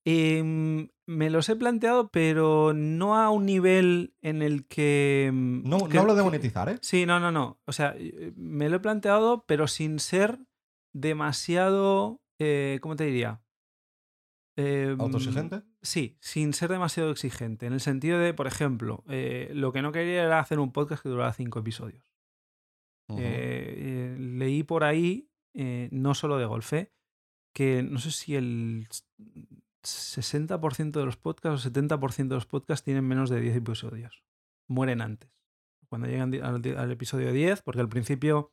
Em, 0.09 0.89
me 1.07 1.31
los 1.31 1.49
he 1.49 1.57
planteado, 1.57 2.13
pero 2.13 2.73
no 2.73 3.17
a 3.17 3.29
un 3.31 3.45
nivel 3.45 4.15
en 4.23 4.41
el 4.41 4.69
que. 4.69 5.31
Mm, 5.33 5.69
no, 5.69 5.79
hablo 5.99 6.15
de 6.15 6.23
monetizar, 6.23 6.69
¿eh? 6.69 6.79
Sí, 6.81 7.07
no, 7.07 7.19
no, 7.19 7.33
no. 7.33 7.61
O 7.67 7.73
sea, 7.73 7.97
eh, 7.99 8.33
me 8.37 8.69
lo 8.69 8.77
he 8.77 8.81
planteado, 8.81 9.45
pero 9.49 9.67
sin 9.67 9.99
ser 9.99 10.39
demasiado. 10.93 12.23
Eh, 12.39 12.79
¿Cómo 12.83 12.95
te 12.95 13.03
diría? 13.03 13.43
Em, 14.55 15.01
¿Autoexigente? 15.01 15.63
Sí, 15.83 16.17
sin 16.21 16.53
ser 16.53 16.71
demasiado 16.71 17.11
exigente. 17.11 17.67
En 17.67 17.73
el 17.73 17.81
sentido 17.81 18.21
de, 18.21 18.33
por 18.33 18.47
ejemplo, 18.47 19.03
eh, 19.09 19.51
lo 19.55 19.73
que 19.73 19.83
no 19.83 19.91
quería 19.91 20.23
era 20.23 20.39
hacer 20.39 20.61
un 20.61 20.71
podcast 20.73 21.03
que 21.03 21.09
durara 21.09 21.33
cinco 21.33 21.59
episodios. 21.59 22.15
leí 23.09 24.63
por 24.63 24.85
ahí, 24.85 25.33
no 25.53 26.15
solo 26.15 26.39
de 26.39 26.47
golfe, 26.47 26.93
que 27.53 27.83
no 27.83 27.99
sé 27.99 28.13
si 28.13 28.37
el 28.37 28.87
60% 29.87 30.93
de 30.93 31.05
los 31.05 31.17
podcasts 31.17 31.67
o 31.67 31.71
70% 31.71 32.29
de 32.29 32.35
los 32.35 32.47
podcasts 32.47 32.85
tienen 32.85 33.05
menos 33.05 33.31
de 33.31 33.41
10 33.41 33.57
episodios. 33.57 34.23
Mueren 34.69 35.01
antes. 35.01 35.31
Cuando 35.89 36.09
llegan 36.09 36.35
al, 36.43 36.91
episodio 36.91 37.33
10, 37.33 37.63
porque 37.63 37.81
al 37.81 37.89
principio 37.89 38.53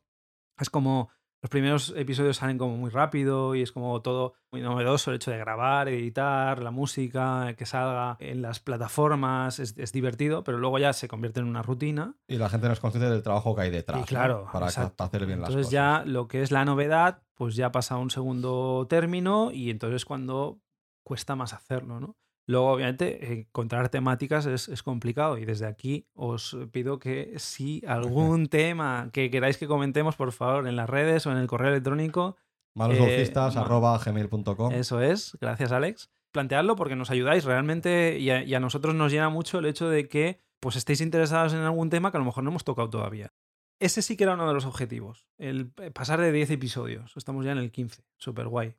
es 0.58 0.70
como 0.70 1.10
los 1.44 1.50
primeros 1.50 1.92
episodios 1.94 2.38
salen 2.38 2.56
como 2.56 2.78
muy 2.78 2.88
rápido 2.88 3.54
y 3.54 3.60
es 3.60 3.70
como 3.70 4.00
todo 4.00 4.32
muy 4.50 4.62
novedoso 4.62 5.10
el 5.10 5.16
hecho 5.16 5.30
de 5.30 5.36
grabar, 5.36 5.90
editar, 5.90 6.62
la 6.62 6.70
música, 6.70 7.54
que 7.58 7.66
salga 7.66 8.16
en 8.18 8.40
las 8.40 8.60
plataformas, 8.60 9.58
es, 9.58 9.92
divertido, 9.92 10.42
pero 10.42 10.56
luego 10.56 10.78
ya 10.78 10.94
se 10.94 11.06
convierte 11.06 11.40
en 11.40 11.46
una 11.46 11.60
rutina. 11.60 12.16
Y 12.26 12.38
la 12.38 12.48
gente 12.48 12.66
no 12.66 12.72
es 12.72 12.80
consciente 12.80 13.10
del 13.10 13.22
trabajo 13.22 13.54
que 13.54 13.60
hay 13.60 13.70
detrás. 13.70 14.06
claro, 14.06 14.48
para 14.50 14.68
hacer 14.68 15.26
bien 15.26 15.40
las 15.42 15.50
cosas. 15.50 15.66
Entonces 15.66 15.70
ya 15.70 16.02
lo 16.06 16.28
que 16.28 16.40
es 16.40 16.50
la 16.50 16.64
novedad, 16.64 17.22
pues 17.34 17.56
ya 17.56 17.70
pasa 17.70 17.96
a 17.96 17.98
un 17.98 18.08
segundo 18.08 18.86
término 18.88 19.50
y 19.52 19.68
entonces 19.68 20.06
cuando 20.06 20.60
cuesta 21.04 21.36
más 21.36 21.52
hacerlo, 21.52 22.00
¿no? 22.00 22.16
Luego, 22.46 22.72
obviamente, 22.72 23.32
encontrar 23.32 23.88
temáticas 23.88 24.44
es, 24.46 24.82
complicado 24.82 25.38
y 25.38 25.46
desde 25.46 25.66
aquí 25.66 26.08
os 26.12 26.56
pido 26.72 26.98
que 26.98 27.38
si 27.38 27.82
algún 27.88 28.48
tema 28.48 29.08
que 29.12 29.30
queráis 29.30 29.56
que 29.56 29.66
comentemos, 29.66 30.16
por 30.16 30.32
favor, 30.32 30.68
en 30.68 30.76
las 30.76 30.90
redes 30.90 31.26
o 31.26 31.32
en 31.32 31.38
el 31.38 31.46
correo 31.46 31.70
electrónico. 31.70 32.36
malosgolfistas.gmail.com 32.74 34.72
Eso 34.72 35.00
es, 35.00 35.38
gracias 35.40 35.72
Alex. 35.72 36.10
Planteadlo 36.32 36.76
porque 36.76 36.96
nos 36.96 37.10
ayudáis 37.10 37.44
realmente 37.44 38.18
y 38.18 38.30
a, 38.30 38.60
nosotros 38.60 38.94
nos 38.94 39.12
llena 39.12 39.30
mucho 39.30 39.60
el 39.60 39.66
hecho 39.66 39.88
de 39.88 40.08
que 40.08 40.40
pues 40.60 40.76
estéis 40.76 41.00
interesados 41.00 41.54
en 41.54 41.60
algún 41.60 41.88
tema 41.90 42.10
que 42.10 42.16
a 42.16 42.20
lo 42.20 42.26
mejor 42.26 42.44
no 42.44 42.50
hemos 42.50 42.64
tocado 42.64 42.90
todavía. 42.90 43.32
Ese 43.80 44.02
sí 44.02 44.16
que 44.16 44.24
era 44.24 44.34
uno 44.34 44.46
de 44.48 44.54
los 44.54 44.66
objetivos, 44.66 45.26
el 45.38 45.70
pasar 45.70 46.20
de 46.20 46.32
10 46.32 46.50
episodios. 46.50 47.16
Estamos 47.16 47.44
ya 47.44 47.52
en 47.52 47.58
el 47.58 47.70
15, 47.70 48.04
súper 48.16 48.48
guay. 48.48 48.74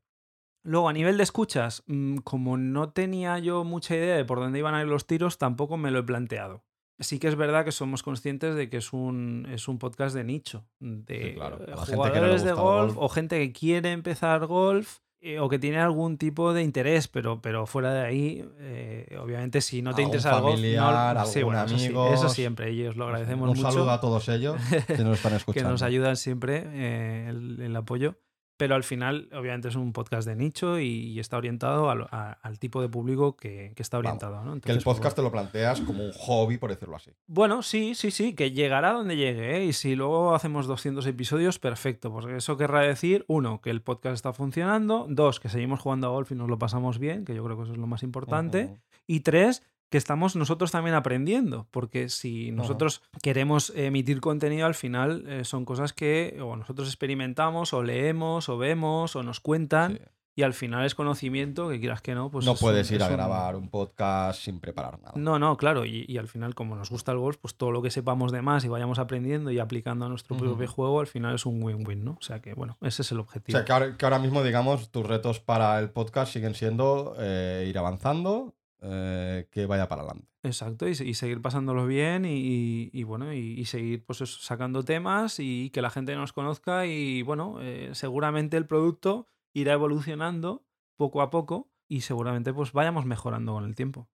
Luego, 0.65 0.89
a 0.89 0.93
nivel 0.93 1.15
de 1.17 1.23
escuchas, 1.23 1.83
mm, 1.87 2.17
como 2.17 2.57
no 2.57 2.89
tenía 2.89 3.37
yo 3.39 3.63
mucha 3.63 3.95
idea 3.95 4.15
de 4.17 4.25
por 4.25 4.39
dónde 4.39 4.59
iban 4.59 4.73
a 4.75 4.81
ir 4.81 4.87
los 4.87 5.05
tiros, 5.07 5.37
tampoco 5.37 5.77
me 5.77 5.91
lo 5.91 5.99
he 5.99 6.03
planteado. 6.03 6.63
Sí 6.99 7.19
que 7.19 7.27
es 7.27 7.35
verdad 7.35 7.63
que 7.65 7.71
somos 7.71 8.03
conscientes 8.03 8.55
de 8.55 8.69
que 8.69 8.77
es 8.77 8.91
un, 8.93 9.47
es 9.51 9.67
un 9.67 9.77
podcast 9.79 10.15
de 10.15 10.23
nicho, 10.23 10.65
de 10.79 11.33
claro, 11.35 11.59
la 11.59 11.75
gente 11.85 11.91
que 11.91 11.95
jugadores 11.95 12.43
de 12.43 12.53
golf, 12.53 12.95
golf. 12.95 12.97
o 12.97 13.09
gente 13.09 13.37
que 13.39 13.51
quiere 13.53 13.91
empezar 13.91 14.45
golf 14.47 14.99
eh, 15.19 15.39
o 15.39 15.49
que 15.49 15.59
tiene 15.59 15.77
algún 15.79 16.17
tipo 16.17 16.53
de 16.53 16.63
interés, 16.63 17.07
pero, 17.09 17.41
pero 17.41 17.65
fuera 17.65 17.93
de 17.93 18.01
ahí, 18.05 18.45
eh, 18.59 19.17
obviamente 19.21 19.59
si 19.59 19.81
no 19.81 19.93
te 19.93 20.03
interesa 20.03 20.37
el 20.37 20.41
golf, 20.41 20.55
no- 20.55 21.25
sí, 21.25 21.43
bueno, 21.43 21.65
eso 21.65 21.77
sí, 21.77 21.93
eso 22.13 22.29
siempre, 22.29 22.71
y 22.71 22.85
os 22.87 22.95
lo 22.95 23.05
agradecemos 23.05 23.49
Un 23.49 23.57
mucho 23.57 23.71
saludo 23.71 23.91
a 23.91 23.99
todos 23.99 24.29
ellos 24.29 24.55
que 24.87 25.03
nos 25.03 25.17
están 25.17 25.31
que 25.31 25.37
escuchando. 25.37 25.69
nos 25.71 25.81
ayudan 25.81 26.15
siempre 26.15 26.63
eh, 26.67 27.25
el, 27.29 27.59
el 27.61 27.75
apoyo. 27.75 28.15
Pero 28.57 28.75
al 28.75 28.83
final, 28.83 29.27
obviamente, 29.33 29.67
es 29.67 29.75
un 29.75 29.91
podcast 29.91 30.25
de 30.27 30.35
nicho 30.35 30.79
y, 30.79 31.19
está 31.19 31.35
orientado 31.37 31.89
al, 31.89 32.03
a- 32.11 32.37
al 32.41 32.57
tipo 32.57 32.81
de 32.81 32.87
público 32.87 33.35
que, 33.35 33.73
que 33.75 33.81
está 33.83 33.97
orientado. 33.97 34.43
¿no? 34.45 34.61
Que 34.61 34.71
el 34.71 34.77
pues, 34.77 34.85
podcast 34.85 35.15
te 35.15 35.21
lo 35.21 35.29
planteas 35.31 35.81
como 35.81 36.05
un 36.05 36.13
hobby, 36.13 36.57
por 36.57 36.69
decirlo 36.69 36.95
así. 36.95 37.11
bueno, 37.27 37.61
sí, 37.63 37.95
sí, 37.95 38.11
sí, 38.11 38.33
que 38.33 38.51
llegará 38.51 38.93
donde 38.93 39.17
llegue. 39.17 39.57
¿eh? 39.57 39.65
Y 39.65 39.73
si 39.73 39.95
luego 39.95 40.33
hacemos 40.35 40.67
200 40.67 41.05
episodios, 41.05 41.59
perfecto. 41.59 42.11
Porque 42.11 42.37
eso 42.37 42.55
querrá 42.55 42.79
decir, 42.81 43.25
uno, 43.27 43.59
que 43.59 43.71
el 43.71 43.81
podcast 43.81 44.13
está 44.15 44.31
funcionando. 44.31 45.05
Dos, 45.09 45.39
que 45.41 45.49
seguimos 45.49 45.81
jugando 45.81 46.07
a 46.07 46.11
golf 46.11 46.31
y 46.31 46.35
nos 46.35 46.47
lo 46.49 46.57
pasamos 46.57 46.97
bien, 46.97 47.25
que 47.25 47.35
yo 47.35 47.43
creo 47.43 47.57
que 47.57 47.63
eso 47.63 47.73
es 47.73 47.77
lo 47.77 47.87
más 47.87 48.03
importante. 48.03 48.79
Y 49.05 49.19
tres, 49.19 49.63
que 49.89 49.97
estamos 49.97 50.35
nosotros 50.35 50.71
también 50.71 50.95
aprendiendo, 50.95 51.67
porque 51.71 52.09
si 52.09 52.51
nosotros 52.51 53.01
queremos 53.21 53.71
emitir 53.75 54.19
contenido, 54.21 54.65
al 54.65 54.75
final 54.75 55.23
eh, 55.27 55.45
son 55.45 55.63
cosas 55.65 55.93
que 55.93 56.37
o 56.41 56.55
nosotros 56.55 56.87
experimentamos, 56.87 57.73
o 57.73 57.83
leemos, 57.83 58.49
o 58.49 58.57
vemos, 58.57 59.15
o 59.15 59.23
nos 59.23 59.39
cuentan, 59.39 59.93
Sí. 59.93 59.99
y 60.37 60.43
al 60.43 60.53
final 60.53 60.85
es 60.85 60.95
conocimiento, 60.95 61.69
que 61.69 61.79
quieras 61.79 62.01
que 62.01 62.13
no, 62.13 62.29
pues 62.29 62.45
no 62.45 62.53
es 62.53 62.59
puedes 62.59 62.91
ir 62.91 63.01
a 63.03 63.07
un- 63.07 63.13
grabar 63.13 63.55
un 63.55 63.69
podcast 63.69 64.41
sin 64.41 64.59
preparar 64.59 64.99
nada. 64.99 65.13
No, 65.15 65.39
no, 65.39 65.55
claro, 65.55 65.85
y, 65.85 66.03
y 66.09 66.17
al 66.17 66.27
final, 66.27 66.55
como 66.55 66.75
nos 66.75 66.89
gusta 66.89 67.13
el 67.13 67.19
golf, 67.19 67.37
pues 67.37 67.55
todo 67.55 67.71
lo 67.71 67.81
que 67.81 67.89
sepamos 67.91 68.33
de 68.33 68.41
más 68.41 68.65
y 68.65 68.67
vayamos 68.67 68.99
aprendiendo 68.99 69.49
y 69.51 69.59
aplicando 69.59 70.05
a 70.07 70.09
nuestro 70.09 70.35
Ujú. 70.35 70.43
propio 70.45 70.67
juego, 70.67 70.99
al 70.99 71.07
final 71.07 71.35
es 71.35 71.45
un 71.45 71.63
win-win, 71.63 72.03
¿no? 72.03 72.17
O 72.19 72.21
sea 72.23 72.41
que, 72.41 72.53
bueno, 72.53 72.75
ese 72.81 73.03
es 73.03 73.11
el 73.13 73.19
O 73.19 73.21
objetivo. 73.21 73.57
sea, 73.57 73.63
que 73.65 73.71
ahora, 73.71 73.95
que 73.95 74.05
ahora 74.05 74.19
mismo, 74.19 74.43
digamos, 74.43 74.89
tus 74.89 75.05
retos 75.05 75.39
para 75.39 75.79
el 75.79 75.89
podcast 75.91 76.33
siguen 76.33 76.53
siendo 76.55 77.15
eh, 77.17 77.65
ir 77.69 77.77
avanzando, 77.77 78.55
eh, 78.87 79.47
que 79.51 79.65
vaya 79.65 79.87
para 79.87 80.03
adelante. 80.03 80.27
Exacto, 80.43 80.87
y, 80.87 80.93
se- 80.95 81.05
y 81.05 81.13
seguir 81.15 81.41
pasándolo 81.41 81.87
bien 81.87 82.23
y, 82.25 83.03
bueno, 83.03 83.33
y, 83.33 83.37
y 83.59 83.65
seguir 83.65 84.05
pues 84.05 84.21
eso, 84.21 84.39
sacando 84.41 84.83
temas 84.83 85.39
y 85.39 85.71
que 85.71 85.81
la 85.81 85.89
gente 85.89 86.15
nos 86.15 86.33
conozca 86.33 86.85
y 86.85 87.21
bueno, 87.23 87.57
eh, 87.61 87.89
seguramente 87.93 88.57
el 88.57 88.67
producto 88.67 89.27
irá 89.53 89.73
evolucionando 89.73 90.65
poco 90.97 91.21
a 91.21 91.29
poco 91.31 91.71
y 91.89 92.01
seguramente 92.01 92.53
pues 92.53 92.71
vayamos 92.73 93.05
mejorando 93.05 93.53
con 93.53 93.63
el 93.65 93.75
tiempo. 93.75 94.07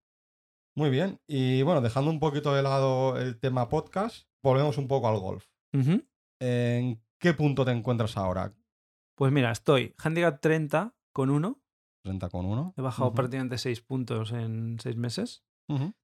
Muy 0.76 0.90
bien. 0.90 1.20
Y 1.28 1.64
bueno, 1.64 1.82
dejando 1.82 2.10
un 2.12 2.20
poquito 2.20 2.54
de 2.54 2.64
lado 2.64 3.18
el 3.20 3.38
tema 3.40 3.68
podcast, 3.68 4.28
volvemos 4.42 4.78
un 4.78 4.88
poco 4.88 5.10
al 5.10 5.20
golf. 5.20 5.46
¿En 6.40 7.02
qué 7.20 7.34
punto 7.34 7.66
te 7.66 7.72
encuentras 7.72 8.18
ahora? 8.18 8.54
Pues 9.16 9.32
mira, 9.32 9.52
estoy 9.52 9.94
handicap 9.98 10.40
30 10.40 10.96
con 11.14 11.30
1, 11.30 11.61
30 12.04 12.30
con 12.30 12.46
1. 12.46 12.74
he 12.78 12.82
bajado 12.82 13.14
prácticamente 13.14 13.58
6 13.58 13.82
puntos 13.82 14.32
en 14.32 14.78
6 14.80 14.96
meses. 14.98 15.44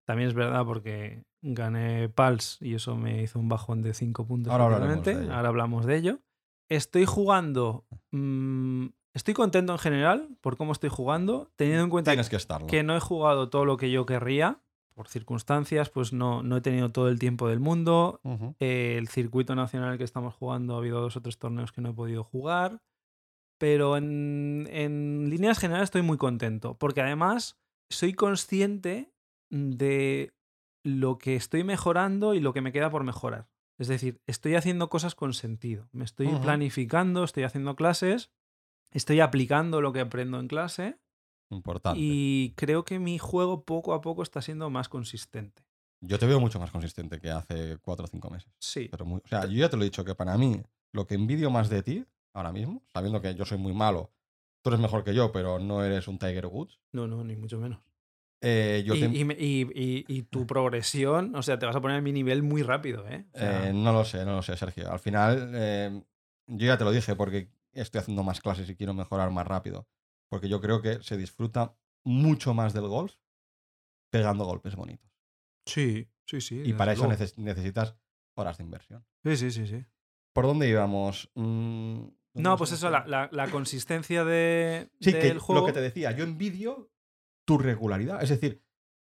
También 0.06 0.30
es 0.30 0.34
verdad 0.34 0.64
porque 0.64 1.26
gané 1.42 2.08
Pals 2.08 2.58
y 2.62 2.76
eso 2.76 2.96
me 2.96 3.24
hizo 3.24 3.38
un 3.38 3.50
bajón 3.50 3.82
de 3.82 3.94
5 3.94 4.26
puntos. 4.26 4.54
Ahora 4.54 4.68
prácticamente. 4.68 5.14
de 5.16 5.24
ello. 5.26 5.34
Ahora 5.34 5.50
hablamos 5.50 5.86
de 5.86 5.98
ello. 5.98 6.20
Estoy 6.70 7.06
jugando. 7.06 7.86
mm, 8.12 8.86
estoy 9.14 9.34
contento 9.34 9.74
en 9.74 9.80
general 9.80 10.30
por 10.40 10.56
cómo 10.56 10.72
estoy 10.72 10.90
jugando, 10.90 11.52
teniendo 11.58 11.84
en 11.84 11.90
cuenta 11.90 12.12
Tienes 12.12 12.30
que 12.30 12.38
estarlo. 12.38 12.68
que 12.68 12.84
no 12.84 12.96
he 12.96 13.00
jugado 13.02 13.50
todo 13.50 13.66
lo 13.66 13.76
que 13.76 13.92
yo 13.92 14.06
querría. 14.06 14.62
Por 14.94 15.10
circunstancias, 15.10 15.90
pues 15.90 16.12
no, 16.14 16.42
no 16.44 16.58
he 16.58 16.62
tenido 16.62 16.92
todo 16.92 17.10
el 17.10 17.20
tiempo 17.20 17.48
del 17.50 17.60
mundo. 17.60 18.20
Eh, 18.60 18.96
el 18.98 19.10
circuito 19.10 19.54
nacional 19.54 19.98
que 19.98 20.04
estamos 20.06 20.34
jugando 20.34 20.74
ha 20.76 20.78
habido 20.78 21.02
dos 21.02 21.16
o 21.18 21.22
tres 21.22 21.38
torneos 21.38 21.72
que 21.74 21.82
no 21.82 21.90
he 21.90 21.94
podido 21.94 22.24
jugar. 22.24 22.82
Pero 23.58 23.98
en, 23.98 24.68
en 24.72 25.30
líneas 25.30 25.58
generales 25.60 25.86
estoy 25.86 26.02
muy 26.04 26.18
contento. 26.18 26.78
Porque 26.78 27.02
además 27.02 27.58
soy 27.90 28.14
consciente 28.14 29.12
de 29.50 30.34
lo 30.86 31.18
que 31.18 31.36
estoy 31.36 31.64
mejorando 31.64 32.34
y 32.34 32.40
lo 32.40 32.54
que 32.54 32.62
me 32.62 32.72
queda 32.72 32.90
por 32.90 33.04
mejorar. 33.04 33.48
Es 33.80 33.88
decir, 33.88 34.22
estoy 34.28 34.56
haciendo 34.56 34.90
cosas 34.90 35.16
con 35.16 35.34
sentido. 35.34 35.88
Me 35.92 36.04
estoy 36.06 36.28
planificando, 36.42 37.24
estoy 37.24 37.44
haciendo 37.44 37.76
clases, 37.76 38.32
estoy 38.92 39.20
aplicando 39.20 39.82
lo 39.82 39.94
que 39.94 40.00
aprendo 40.02 40.40
en 40.40 40.48
clase 40.48 41.00
Importante. 41.52 42.00
y 42.02 42.54
creo 42.56 42.84
que 42.86 43.00
mi 43.00 43.18
juego 43.20 43.64
poco 43.66 43.94
a 43.94 44.02
poco 44.02 44.24
está 44.24 44.42
siendo 44.42 44.70
más 44.70 44.90
consistente. 44.90 45.64
Yo 46.02 46.20
te 46.20 46.26
veo 46.28 46.40
mucho 46.40 46.60
más 46.60 46.72
consistente 46.72 47.20
que 47.20 47.30
hace 47.32 47.78
4 47.82 48.06
o 48.06 48.08
5 48.08 48.30
meses. 48.30 48.52
Sí. 48.60 48.88
Pero 48.90 49.06
muy- 49.06 49.22
o 49.24 49.28
sea, 49.28 49.46
yo 49.46 49.58
ya 49.58 49.70
te 49.70 49.78
lo 49.78 49.84
he 49.84 49.86
dicho 49.86 50.06
que 50.06 50.16
para 50.16 50.38
mí 50.38 50.62
lo 50.94 51.06
que 51.08 51.16
envidio 51.16 51.50
más 51.52 51.70
de 51.70 51.84
ti 51.84 52.06
ahora 52.34 52.52
mismo, 52.52 52.84
sabiendo 52.94 53.22
que 53.22 53.36
yo 53.36 53.46
soy 53.46 53.58
muy 53.58 53.74
malo, 53.74 54.12
tú 54.62 54.70
eres 54.70 54.80
mejor 54.80 55.04
que 55.04 55.14
yo, 55.14 55.32
pero 55.32 55.60
no 55.60 55.84
eres 55.84 56.08
un 56.08 56.18
Tiger 56.20 56.46
Woods. 56.48 56.80
No, 56.92 57.08
no, 57.08 57.24
ni 57.24 57.36
mucho 57.36 57.60
menos. 57.60 57.80
eh, 58.42 58.84
yo 58.86 58.94
y, 58.96 59.00
te- 59.00 59.06
y 59.08 60.06
y- 60.08 60.24
tu 60.24 60.46
progresión, 60.48 61.36
o 61.36 61.42
sea, 61.42 61.58
te 61.60 61.66
vas 61.66 61.76
a 61.76 61.82
poner 61.82 61.98
a 61.98 62.02
mi 62.02 62.12
nivel 62.12 62.44
muy 62.44 62.62
rápido, 62.64 63.08
¿eh? 63.08 63.26
O 63.34 63.38
sea, 63.38 63.70
eh, 63.70 63.74
no 63.74 63.92
lo 63.94 64.06
sé, 64.06 64.24
no 64.26 64.36
lo 64.36 64.42
sé, 64.44 64.56
Sergio. 64.58 64.92
Al 64.92 65.00
final, 65.00 65.52
eh, 65.56 66.04
yo 66.48 66.68
ya 66.68 66.78
te 66.78 66.84
lo 66.84 66.92
dije 66.92 67.16
porque 67.16 67.50
estoy 67.74 68.00
haciendo 68.00 68.24
más 68.24 68.40
clases 68.42 68.70
y 68.70 68.76
quiero 68.76 68.94
mejorar 68.94 69.32
más 69.32 69.48
rápido. 69.48 69.88
Porque 70.30 70.50
yo 70.50 70.60
creo 70.62 70.82
que 70.82 71.02
se 71.04 71.18
disfruta 71.18 71.76
mucho 72.04 72.54
más 72.54 72.74
del 72.74 72.88
golf 72.88 73.16
pegando 74.12 74.46
golpes 74.46 74.76
bonitos. 74.76 75.10
sí, 75.66 76.08
sí, 76.26 76.42
sí. 76.42 76.62
Y 76.66 76.74
para 76.74 76.94
eso 76.94 77.08
neces- 77.08 77.38
necesitas 77.38 77.96
horas 78.36 78.58
de 78.58 78.64
inversión. 78.64 79.06
Sí, 79.24 79.36
sí, 79.38 79.52
sí, 79.52 79.68
sí. 79.68 79.86
¿Por 80.34 80.46
dónde 80.46 80.70
íbamos? 80.70 81.30
Mm, 81.36 82.00
¿dónde 82.00 82.17
No, 82.38 82.58
pues 82.58 82.72
eso, 82.72 82.90
la, 82.90 83.06
la- 83.08 83.30
la 83.32 83.50
consistencia 83.50 84.24
de, 84.24 84.90
Sí, 85.02 85.12
que 85.12 85.20
del 85.20 85.40
juego. 85.40 85.62
lo 85.62 85.68
que 85.68 85.74
te 85.74 85.82
decía, 85.82 86.12
yo 86.12 86.24
envidio 86.24 86.90
tu 87.46 87.58
regularidad. 87.58 88.22
Es 88.22 88.30
decir, 88.30 88.64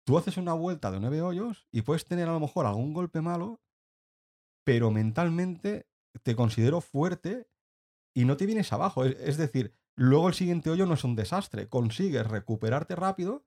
tú 0.05 0.19
haces 0.19 0.37
una 0.37 0.53
vuelta 0.53 0.91
de 0.91 1.01
nueve 1.01 1.23
hoyos 1.23 1.67
y 1.73 1.83
puedes 1.83 2.05
tener 2.05 2.29
a 2.29 2.33
lo 2.33 2.41
mejor 2.41 2.67
algún 2.67 2.93
golpe 2.95 3.21
malo, 3.21 3.61
pero 4.65 4.91
mentalmente 4.91 5.89
te 6.23 6.35
considero 6.37 6.81
fuerte 6.81 7.49
y 8.15 8.25
no 8.25 8.37
te 8.37 8.47
vienes 8.47 8.73
abajo. 8.73 9.05
Es, 9.05 9.17
es 9.21 9.37
decir, 9.37 9.75
luego 9.97 10.29
el 10.29 10.35
siguiente 10.35 10.71
hoyo 10.71 10.87
no 10.87 10.95
es 10.95 11.05
un 11.05 11.17
desastre. 11.17 11.69
Consigues 11.69 12.27
recuperarte 12.27 12.95
rápido 12.97 13.47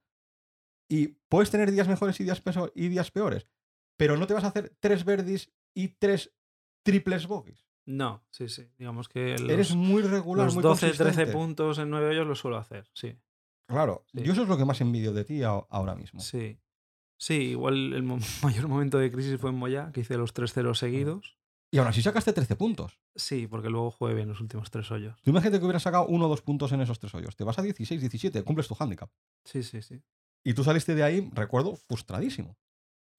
y 0.90 1.20
puedes 1.30 1.52
tener 1.52 1.72
días 1.72 1.88
mejores 1.88 2.20
y 2.20 2.24
días, 2.24 2.42
y 2.76 2.88
días 2.90 3.12
peores, 3.12 3.46
pero 3.98 4.18
no 4.18 4.28
te 4.28 4.34
vas 4.34 4.44
a 4.44 4.48
hacer 4.48 4.76
tres 4.80 5.06
verdes 5.06 5.52
y 5.76 5.90
tres 5.90 6.34
triples 6.84 7.28
bogies. 7.28 7.69
No, 7.91 8.24
sí, 8.29 8.48
sí. 8.50 8.69
Digamos 8.77 9.10
que 9.10 9.38
los, 9.39 9.50
Eres 9.50 9.75
muy 9.75 10.03
regular, 10.03 10.46
los 10.46 10.53
muy 10.53 10.62
12, 10.62 10.88
13 10.88 11.03
consistente. 11.03 11.31
puntos 11.34 11.79
en 11.79 11.89
9 11.89 12.10
hoyos 12.10 12.27
los 12.27 12.38
suelo 12.39 12.58
hacer, 12.58 12.88
sí. 12.93 13.17
Claro, 13.67 14.05
Sí. 14.13 14.22
yo 14.24 14.34
eso 14.34 14.43
es 14.43 14.48
lo 14.48 14.58
que 14.58 14.65
más 14.65 14.79
envidio 14.81 15.12
de 15.12 15.25
ti 15.25 15.41
ahora 15.43 15.96
mismo. 15.96 16.19
Sí. 16.19 16.60
Sí, 17.17 17.34
igual 17.51 17.93
el 17.93 18.03
mayor 18.43 18.67
momento 18.67 18.98
de 19.00 19.12
crisis 19.12 19.39
fue 19.39 19.50
en 19.50 19.55
Moya, 19.58 19.91
que 19.91 20.01
hice 20.01 20.17
los 20.17 20.34
3-0 20.36 20.75
seguidos. 20.75 21.38
Y 21.72 21.77
aún 21.79 21.88
así 21.88 22.01
sacaste 22.01 22.31
13 22.34 22.55
puntos. 22.55 23.00
Sí, 23.15 23.48
porque 23.48 23.69
luego 23.69 23.91
jugué 23.91 24.13
bien 24.15 24.27
los 24.29 24.39
últimos 24.41 24.72
tres 24.72 24.89
hoyos. 24.91 25.19
Tú 25.22 25.29
imagínate 25.31 25.60
que 25.60 25.65
hubieras 25.65 25.84
sacado 25.84 26.05
uno 26.08 26.25
o 26.25 26.29
dos 26.29 26.41
puntos 26.41 26.72
en 26.72 26.81
esos 26.81 26.98
tres 27.00 27.13
hoyos. 27.13 27.36
Te 27.36 27.43
vas 27.43 27.60
a 27.60 27.62
16, 27.62 28.00
17, 28.01 28.43
cumples 28.43 28.67
tu 28.67 28.75
handicap. 28.79 29.10
Sí, 29.46 29.62
sí, 29.63 29.81
sí. 29.84 30.01
Y 30.43 30.53
tú 30.53 30.63
saliste 30.63 30.96
de 30.96 31.03
ahí, 31.03 31.29
recuerdo, 31.34 31.75
frustradísimo. 31.75 32.58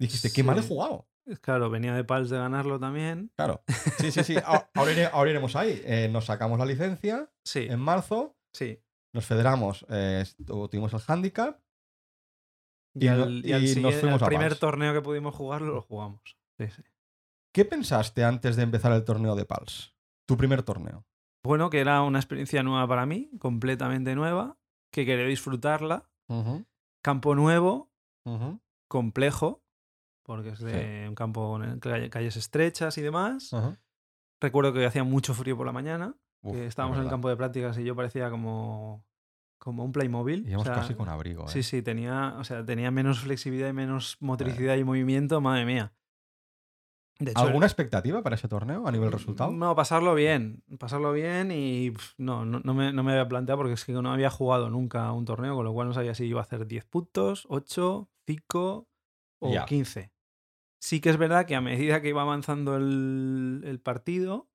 Dijiste, 0.00 0.32
qué 0.32 0.42
mal 0.42 0.58
he 0.58 0.62
Sí. 0.62 0.68
jugado. 0.68 1.06
Claro, 1.40 1.70
venía 1.70 1.94
de 1.94 2.04
Pals 2.04 2.30
de 2.30 2.38
ganarlo 2.38 2.78
también. 2.80 3.30
Claro. 3.36 3.62
Sí, 3.98 4.10
sí, 4.10 4.24
sí. 4.24 4.36
A- 4.36 4.68
Ahora, 4.74 4.92
ire- 4.92 5.10
ahora 5.12 5.30
iremos 5.30 5.54
ahí. 5.56 5.80
Eh, 5.84 6.08
nos 6.10 6.26
sacamos 6.26 6.58
la 6.58 6.66
licencia 6.66 7.30
Sí, 7.44 7.66
en 7.70 7.78
marzo, 7.80 8.36
sí. 8.52 8.78
nos 9.12 9.24
federamos, 9.26 9.84
eh, 9.88 10.24
tu- 10.44 10.68
tuvimos 10.68 10.92
el 10.94 11.00
handicap. 11.06 11.60
Y, 12.94 13.04
Y 13.04 13.08
al, 13.08 13.46
y 13.46 13.80
nos 13.80 13.94
fuimos 13.96 14.20
al 14.22 14.26
a 14.26 14.28
primer 14.28 14.56
torneo 14.58 14.92
que 14.92 15.00
pudimos 15.00 15.34
jugarlo 15.34 15.74
lo 15.74 15.82
jugamos. 15.82 16.36
Sí, 16.58 16.66
sí. 16.68 16.82
¿Qué 17.54 17.64
pensaste 17.64 18.24
antes 18.24 18.56
de 18.56 18.62
empezar 18.64 18.92
el 18.92 19.04
torneo 19.04 19.34
de 19.36 19.44
Pals? 19.44 19.94
Tu 20.26 20.36
primer 20.36 20.62
torneo. 20.62 21.04
Bueno, 21.44 21.70
que 21.70 21.80
era 21.80 22.02
una 22.02 22.18
experiencia 22.18 22.62
nueva 22.62 22.86
para 22.86 23.06
mí, 23.06 23.30
completamente 23.38 24.14
nueva, 24.14 24.58
que 24.92 25.06
quería 25.06 25.24
disfrutarla. 25.26 26.08
Campo 27.02 27.34
nuevo, 27.34 27.90
complejo, 28.88 29.62
porque 30.22 30.50
es 30.50 30.60
de 30.60 31.06
un 31.08 31.14
campo 31.14 31.50
con 31.50 31.80
calle- 31.80 32.10
calles 32.10 32.36
estrechas 32.36 32.96
y 32.98 33.02
demás. 33.02 33.52
Ajá. 33.52 33.78
Recuerdo 34.40 34.72
que 34.72 34.84
hacía 34.86 35.04
mucho 35.04 35.34
frío 35.34 35.56
por 35.56 35.66
la 35.66 35.72
mañana, 35.72 36.14
Uf, 36.42 36.54
que 36.54 36.62
es 36.62 36.68
estábamos 36.68 36.96
en 36.98 37.04
el 37.04 37.10
campo 37.10 37.28
de 37.28 37.36
prácticas 37.36 37.76
y 37.78 37.84
yo 37.84 37.94
parecía 37.94 38.30
como, 38.30 39.04
como 39.58 39.84
un 39.84 39.92
Playmobil. 39.92 40.46
Íbamos 40.46 40.62
O 40.62 40.64
sea, 40.72 40.74
casi 40.80 40.94
con 40.94 41.08
abrigo. 41.08 41.44
¿eh? 41.44 41.48
Sí, 41.48 41.62
sí, 41.62 41.82
tenía, 41.82 42.34
o 42.38 42.44
sea, 42.44 42.64
tenía 42.64 42.90
menos 42.90 43.20
flexibilidad 43.20 43.68
y 43.68 43.72
menos 43.74 44.16
motricidad 44.20 44.76
y 44.76 44.84
movimiento, 44.84 45.40
madre 45.40 45.66
mía. 45.66 45.92
De 47.18 47.32
hecho, 47.32 47.40
¿Alguna 47.42 47.66
expectativa 47.66 48.22
para 48.22 48.36
ese 48.36 48.48
torneo 48.48 48.86
a 48.86 48.90
nivel 48.92 49.12
resultado? 49.12 49.52
No, 49.52 49.74
pasarlo 49.76 50.14
bien. 50.14 50.62
Pasarlo 50.78 51.12
bien 51.12 51.52
y 51.52 51.92
no, 52.16 52.46
no, 52.46 52.60
no 52.64 52.72
me, 52.72 52.94
no 52.94 53.02
me 53.02 53.12
había 53.12 53.28
planteado 53.28 53.58
porque 53.58 53.74
es 53.74 53.84
que 53.84 53.92
no 53.92 54.10
había 54.10 54.30
jugado 54.30 54.70
nunca 54.70 55.12
un 55.12 55.26
torneo, 55.26 55.54
con 55.54 55.66
lo 55.66 55.74
cual 55.74 55.88
no 55.88 55.92
sabía 55.92 56.14
si 56.14 56.24
iba 56.24 56.40
a 56.40 56.44
hacer 56.44 56.66
10 56.66 56.86
puntos, 56.86 57.44
8, 57.50 58.08
5 58.26 58.88
o 59.40 59.52
Ya. 59.52 59.64
15. 59.64 60.12
Sí 60.82 61.00
que 61.00 61.10
es 61.10 61.16
verdad 61.18 61.46
que 61.46 61.54
a 61.56 61.60
medida 61.60 62.00
que 62.00 62.08
iba 62.08 62.22
avanzando 62.22 62.76
el, 62.76 63.62
el 63.64 63.80
partido 63.80 64.48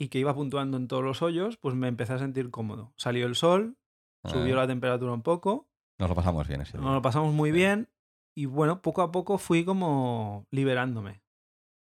y 0.00 0.08
que 0.08 0.18
iba 0.18 0.34
puntuando 0.34 0.76
en 0.76 0.88
todos 0.88 1.02
los 1.04 1.20
hoyos, 1.22 1.56
pues 1.58 1.74
me 1.74 1.88
empecé 1.88 2.14
a 2.14 2.18
sentir 2.18 2.50
cómodo. 2.50 2.92
Salió 2.96 3.26
el 3.26 3.34
sol, 3.34 3.76
subió 4.24 4.54
Ah, 4.54 4.60
la 4.62 4.66
temperatura 4.66 5.12
un 5.12 5.22
poco, 5.22 5.68
Nos 5.98 6.08
lo 6.08 6.14
pasamos 6.14 6.46
bien 6.46 6.60
ese 6.60 6.78
nos 6.78 6.92
lo 6.94 7.02
pasamos 7.02 7.34
muy 7.34 7.50
Sí. 7.50 7.56
bien 7.56 7.90
y 8.36 8.46
bueno, 8.46 8.80
poco 8.82 9.02
a 9.02 9.10
poco 9.10 9.36
fui 9.38 9.64
como 9.64 10.46
liberándome. 10.50 11.22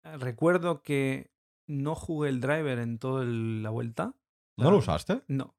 Eh, 0.04 0.16
Recuerdo 0.19 0.83
que 0.83 1.30
no 1.69 1.95
jugué 1.95 2.28
el 2.30 2.40
driver 2.40 2.78
en 2.80 2.99
toda 2.99 3.23
el- 3.23 3.62
la 3.62 3.71
vuelta. 3.71 4.14
¿No 4.59 4.71
lo 4.73 4.78
usaste? 4.78 5.23
No. 5.28 5.54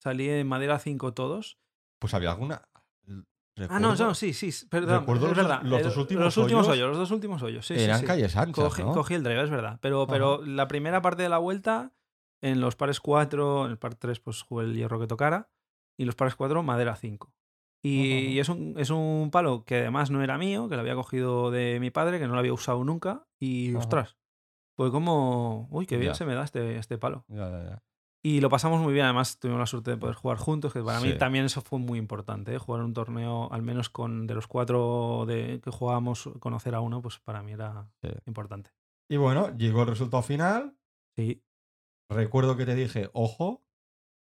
Salí 0.00 0.28
en 0.30 0.46
madera 0.46 0.78
5 0.78 1.12
todos. 1.14 1.58
Pues 1.98 2.14
había 2.14 2.30
alguna. 2.30 2.68
Ah, 3.70 3.80
no, 3.80 3.94
no, 3.94 4.14
sí, 4.14 4.32
sí, 4.34 4.50
perdón. 4.68 5.00
recuerdo 5.00 5.30
es 5.30 5.36
verdad. 5.36 5.62
los 5.62 5.80
Eh, 5.80 5.84
dos 5.84 5.96
últimos 5.96 6.24
los 6.24 6.36
últimos 6.36 6.66
hoyos 6.66 6.76
hoyos. 6.76 6.88
Los 6.90 6.98
dos 6.98 7.10
últimos 7.10 7.42
hoyos, 7.42 7.66
sí, 7.66 7.74
Eran 7.74 8.00
sí. 8.00 8.06
calles 8.06 8.36
anchas, 8.36 8.64
Cogí, 8.64 8.82
¿no? 8.82 8.92
cogí 8.92 9.14
el 9.14 9.22
driver, 9.22 9.44
es 9.44 9.50
verdad. 9.50 9.78
Pero, 9.80 10.02
Ajá. 10.02 10.12
pero 10.12 10.44
la 10.44 10.68
primera 10.68 11.00
parte 11.00 11.22
de 11.22 11.28
la 11.30 11.38
vuelta, 11.38 11.92
en 12.42 12.60
los 12.60 12.76
pares 12.76 13.00
4, 13.00 13.64
en 13.64 13.70
el 13.70 13.78
par 13.78 13.94
3, 13.94 14.20
pues 14.20 14.42
jugué 14.42 14.66
el 14.66 14.74
hierro 14.74 15.00
que 15.00 15.06
tocara. 15.06 15.48
Y 15.98 16.04
los 16.04 16.14
pares 16.14 16.34
4, 16.36 16.62
madera 16.62 16.96
5. 16.96 17.32
Y, 17.82 18.32
Ajá. 18.38 18.40
es, 18.42 18.48
un, 18.50 18.74
es 18.78 18.90
un 18.90 19.30
palo 19.32 19.64
que 19.64 19.76
además 19.78 20.10
no 20.10 20.22
era 20.22 20.36
mío, 20.36 20.68
que 20.68 20.74
lo 20.74 20.82
había 20.82 20.94
cogido 20.94 21.50
de 21.50 21.78
mi 21.80 21.90
padre, 21.90 22.18
que 22.18 22.26
no 22.26 22.34
lo 22.34 22.40
había 22.40 22.52
usado 22.52 22.84
nunca. 22.84 23.26
Y 23.40 23.70
Ajá. 23.70 23.78
ostras, 23.78 24.16
fue 24.76 24.90
como, 24.90 25.66
uy, 25.70 25.86
qué 25.86 25.96
bien 25.96 26.10
Ya. 26.12 26.14
se 26.14 26.26
me 26.26 26.34
da 26.34 26.44
este, 26.44 26.76
este 26.76 26.98
palo. 26.98 27.24
Ya, 27.28 27.48
ya, 27.48 27.62
ya. 27.64 27.82
Y 28.26 28.40
lo 28.40 28.48
pasamos 28.48 28.80
muy 28.80 28.92
bien, 28.92 29.04
además 29.04 29.38
tuvimos 29.38 29.60
la 29.60 29.66
suerte 29.66 29.92
de 29.92 29.96
poder 29.98 30.16
jugar 30.16 30.36
juntos, 30.36 30.72
que 30.72 30.82
para 30.82 30.98
mí 30.98 31.16
también 31.16 31.44
eso 31.44 31.60
fue 31.60 31.78
muy 31.78 31.96
importante, 31.96 32.52
¿eh? 32.52 32.58
jugar 32.58 32.82
un 32.82 32.92
torneo, 32.92 33.52
al 33.52 33.62
menos 33.62 33.88
con 33.88 34.26
de 34.26 34.34
los 34.34 34.48
cuatro 34.48 35.26
de, 35.28 35.60
que 35.62 35.70
jugábamos, 35.70 36.28
conocer 36.40 36.74
a 36.74 36.80
uno, 36.80 37.00
pues 37.00 37.20
para 37.20 37.44
mí 37.44 37.52
era 37.52 37.88
Sí. 38.02 38.08
importante. 38.26 38.72
Y 39.08 39.16
bueno, 39.16 39.56
llegó 39.56 39.82
el 39.82 39.88
resultado 39.90 40.24
final. 40.24 40.76
Sí. 41.16 41.40
Recuerdo 42.10 42.56
que 42.56 42.66
te 42.66 42.74
dije, 42.74 43.10
ojo, 43.12 43.62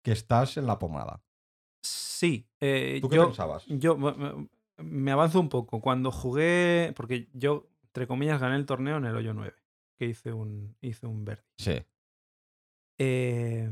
que 0.03 0.11
estás 0.11 0.57
en 0.57 0.67
la 0.67 0.81
pomada. 0.81 1.23
Sí. 1.85 2.49
eh, 2.61 2.99
¿Tú 3.01 3.09
qué 3.09 3.17
yo, 3.17 3.27
pensabas? 3.27 3.67
yo 3.69 3.97
me 4.79 5.11
avanzo 5.13 5.39
un 5.39 5.49
poco. 5.49 5.81
Cuando 5.81 6.11
jugué, 6.11 6.93
porque 6.97 7.29
yo, 7.35 7.69
entre 7.85 8.09
comillas, 8.09 8.41
gané 8.41 8.57
el 8.57 8.67
torneo 8.67 8.97
en 8.97 9.05
el 9.05 9.15
hoyo 9.15 9.33
9, 9.33 9.55
que 9.97 10.07
hice 10.07 10.33
un, 10.33 10.77
hice 10.81 11.07
un 11.07 11.25
verde. 11.25 11.45
Sí. 11.59 11.85
Eh, 12.99 13.71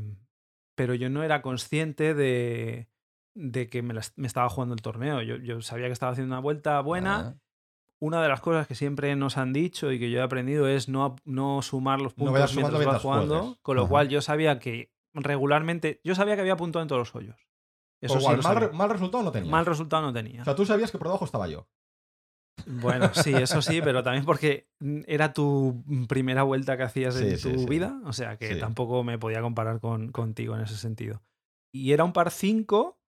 pero 0.75 0.93
yo 0.93 1.09
no 1.09 1.23
era 1.23 1.41
consciente 1.41 2.13
de, 2.13 2.87
de 3.33 3.69
que 3.69 3.81
me, 3.81 3.93
la- 3.93 4.01
me 4.15 4.27
estaba 4.27 4.49
jugando 4.49 4.73
el 4.75 4.81
torneo. 4.81 5.21
Yo, 5.21 5.37
yo 5.37 5.61
sabía 5.61 5.87
que 5.87 5.93
estaba 5.93 6.11
haciendo 6.11 6.33
una 6.33 6.41
vuelta 6.41 6.79
buena. 6.81 7.17
Ah. 7.19 7.35
Una 8.01 8.21
de 8.21 8.27
las 8.27 8.41
cosas 8.41 8.67
que 8.67 8.75
siempre 8.75 9.15
nos 9.15 9.37
han 9.37 9.53
dicho 9.53 9.91
y 9.91 9.99
que 9.99 10.11
yo 10.11 10.19
he 10.19 10.21
aprendido 10.21 10.67
es 10.67 10.89
no, 10.89 11.15
no 11.23 11.61
sumar 11.61 12.01
los 12.01 12.13
puntos 12.13 12.33
mientras 12.33 12.55
vas 12.55 12.73
mientras 12.79 13.01
jugando. 13.01 13.57
Con 13.61 13.77
lo 13.77 13.83
Ajá. 13.83 13.89
cual 13.89 14.09
yo 14.09 14.21
sabía 14.21 14.59
que 14.59 14.91
regularmente. 15.13 16.01
Yo 16.03 16.13
sabía 16.13 16.35
que 16.35 16.41
había 16.41 16.57
puntuado 16.57 16.83
en 16.83 16.89
todos 16.89 16.99
los 16.99 17.15
hoyos. 17.15 17.37
Eso 18.01 18.15
O 18.15 18.19
igual, 18.19 18.41
mal, 18.43 18.73
mal 18.73 18.89
resultado 18.89 19.23
no 19.23 19.31
tenías. 19.31 19.49
Mal 19.49 19.65
resultado 19.65 20.03
no 20.03 20.13
tenía. 20.13 20.41
O 20.41 20.43
sea, 20.45 20.55
tú 20.55 20.65
sabías 20.65 20.91
que 20.91 20.97
por 20.97 21.07
debajo 21.07 21.23
estaba 21.25 21.47
yo. 21.47 21.67
Bueno, 22.65 23.13
sí, 23.13 23.33
eso 23.33 23.61
sí, 23.61 23.81
pero 23.83 24.01
también 24.03 24.25
porque 24.25 24.67
era 25.07 25.33
tu 25.33 25.83
primera 26.07 26.43
vuelta 26.43 26.77
que 26.77 26.83
hacías 26.83 27.15
en 27.21 27.37
Sí, 27.37 27.51
tu 27.51 27.59
sí. 27.59 27.65
vida, 27.67 27.99
o 28.05 28.13
sea 28.13 28.37
que 28.37 28.55
tampoco 28.55 29.03
me 29.03 29.17
podía 29.19 29.41
comparar 29.41 29.79
con, 29.79 30.11
contigo 30.11 30.55
en 30.55 30.61
ese 30.61 30.75
sentido. 30.77 31.21
Y 31.73 31.91
era 31.91 32.03
un 32.03 32.13
par 32.13 32.31
5. 32.31 32.99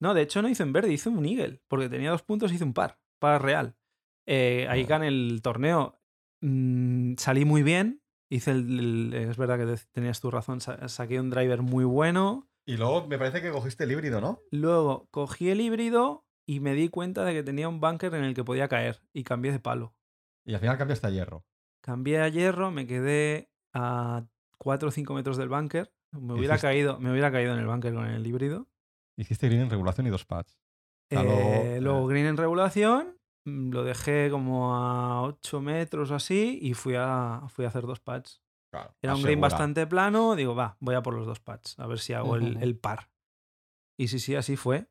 No, 0.00 0.14
de 0.14 0.22
hecho 0.22 0.42
no 0.42 0.48
hice 0.48 0.62
en 0.64 0.72
verde, 0.72 0.92
hice 0.92 1.08
un 1.08 1.24
eagle, 1.24 1.60
porque 1.68 1.88
tenía 1.88 2.10
dos 2.10 2.22
puntos 2.22 2.50
y 2.52 2.56
hice 2.56 2.64
un 2.64 2.74
par, 2.74 2.98
par 3.18 3.42
real. 3.42 3.76
Eh, 4.26 4.66
ahí 4.68 4.82
Ah. 4.84 4.88
gané 4.88 5.08
el 5.08 5.40
torneo. 5.42 5.98
mm, 6.44 7.14
salí 7.18 7.44
muy 7.44 7.62
bien, 7.62 8.02
hice 8.28 8.50
el, 8.50 8.78
el- 8.80 9.14
Es 9.14 9.36
verdad 9.36 9.58
que 9.58 9.66
te- 9.76 9.86
tenías 9.92 10.20
tu 10.20 10.28
razón, 10.28 10.60
sa- 10.60 10.88
saqué 10.88 11.20
un 11.20 11.30
driver 11.30 11.62
muy 11.62 11.84
bueno. 11.84 12.48
Y 12.66 12.76
luego 12.76 13.06
me 13.06 13.16
parece 13.16 13.40
que 13.40 13.50
cogiste 13.52 13.84
el 13.84 13.92
híbrido, 13.92 14.20
¿no? 14.20 14.40
Luego 14.50 15.06
cogí 15.12 15.50
el 15.50 15.60
híbrido 15.60 16.26
y 16.54 16.60
me 16.60 16.74
di 16.74 16.88
cuenta 16.88 17.24
de 17.24 17.32
que 17.32 17.42
tenía 17.42 17.68
un 17.68 17.80
bunker 17.80 18.14
en 18.14 18.24
el 18.24 18.34
que 18.34 18.44
podía 18.44 18.68
caer 18.68 19.00
y 19.12 19.24
cambié 19.24 19.52
de 19.52 19.58
palo. 19.60 19.94
Y 20.44 20.54
al 20.54 20.60
final 20.60 20.76
cambiaste 20.78 21.06
a 21.06 21.10
hierro. 21.10 21.44
Cambié 21.82 22.20
a 22.20 22.28
hierro, 22.28 22.70
me 22.70 22.86
quedé 22.86 23.48
a 23.72 24.24
4 24.58 24.88
o 24.88 24.92
5 24.92 25.14
metros 25.14 25.36
del 25.36 25.48
bunker. 25.48 25.92
Me 26.12 26.34
hubiera, 26.34 26.54
Hiciste- 26.56 26.60
caído, 26.68 26.98
me 27.00 27.10
hubiera 27.10 27.30
caído 27.32 27.52
en 27.54 27.60
el 27.60 27.66
bunker 27.66 27.94
con 27.94 28.06
el 28.06 28.26
híbrido. 28.26 28.68
Hiciste 29.16 29.46
green 29.48 29.62
en 29.62 29.70
regulación 29.70 30.06
y 30.06 30.10
dos 30.10 30.24
pads. 30.24 30.58
Eh, 31.10 31.16
luego, 31.22 31.80
luego 31.80 32.10
eh. 32.10 32.12
green 32.12 32.26
en 32.26 32.36
regulación, 32.36 33.18
mm, 33.46 33.70
lo 33.72 33.84
dejé 33.84 34.28
como 34.30 34.74
a 34.76 35.22
8 35.22 35.60
metros 35.60 36.10
o 36.10 36.14
así 36.14 36.58
y 36.62 36.74
fui 36.74 36.94
a, 36.96 37.42
fui 37.48 37.64
a 37.64 37.68
hacer 37.68 37.86
dos 37.86 38.00
pads. 38.00 38.42
Claro, 38.70 38.94
Era 39.02 39.14
un 39.14 39.22
green 39.22 39.38
asegura. 39.38 39.48
bastante 39.48 39.86
plano, 39.86 40.34
digo, 40.34 40.54
va, 40.54 40.76
voy 40.80 40.94
a 40.94 41.02
por 41.02 41.14
los 41.14 41.26
dos 41.26 41.40
pads, 41.40 41.78
a 41.78 41.86
ver 41.86 41.98
si 41.98 42.14
hago 42.14 42.36
el, 42.36 42.62
el 42.62 42.76
par. 42.78 43.10
Y 43.98 44.08
sí, 44.08 44.18
sí, 44.18 44.34
así 44.34 44.56
fue. 44.56 44.88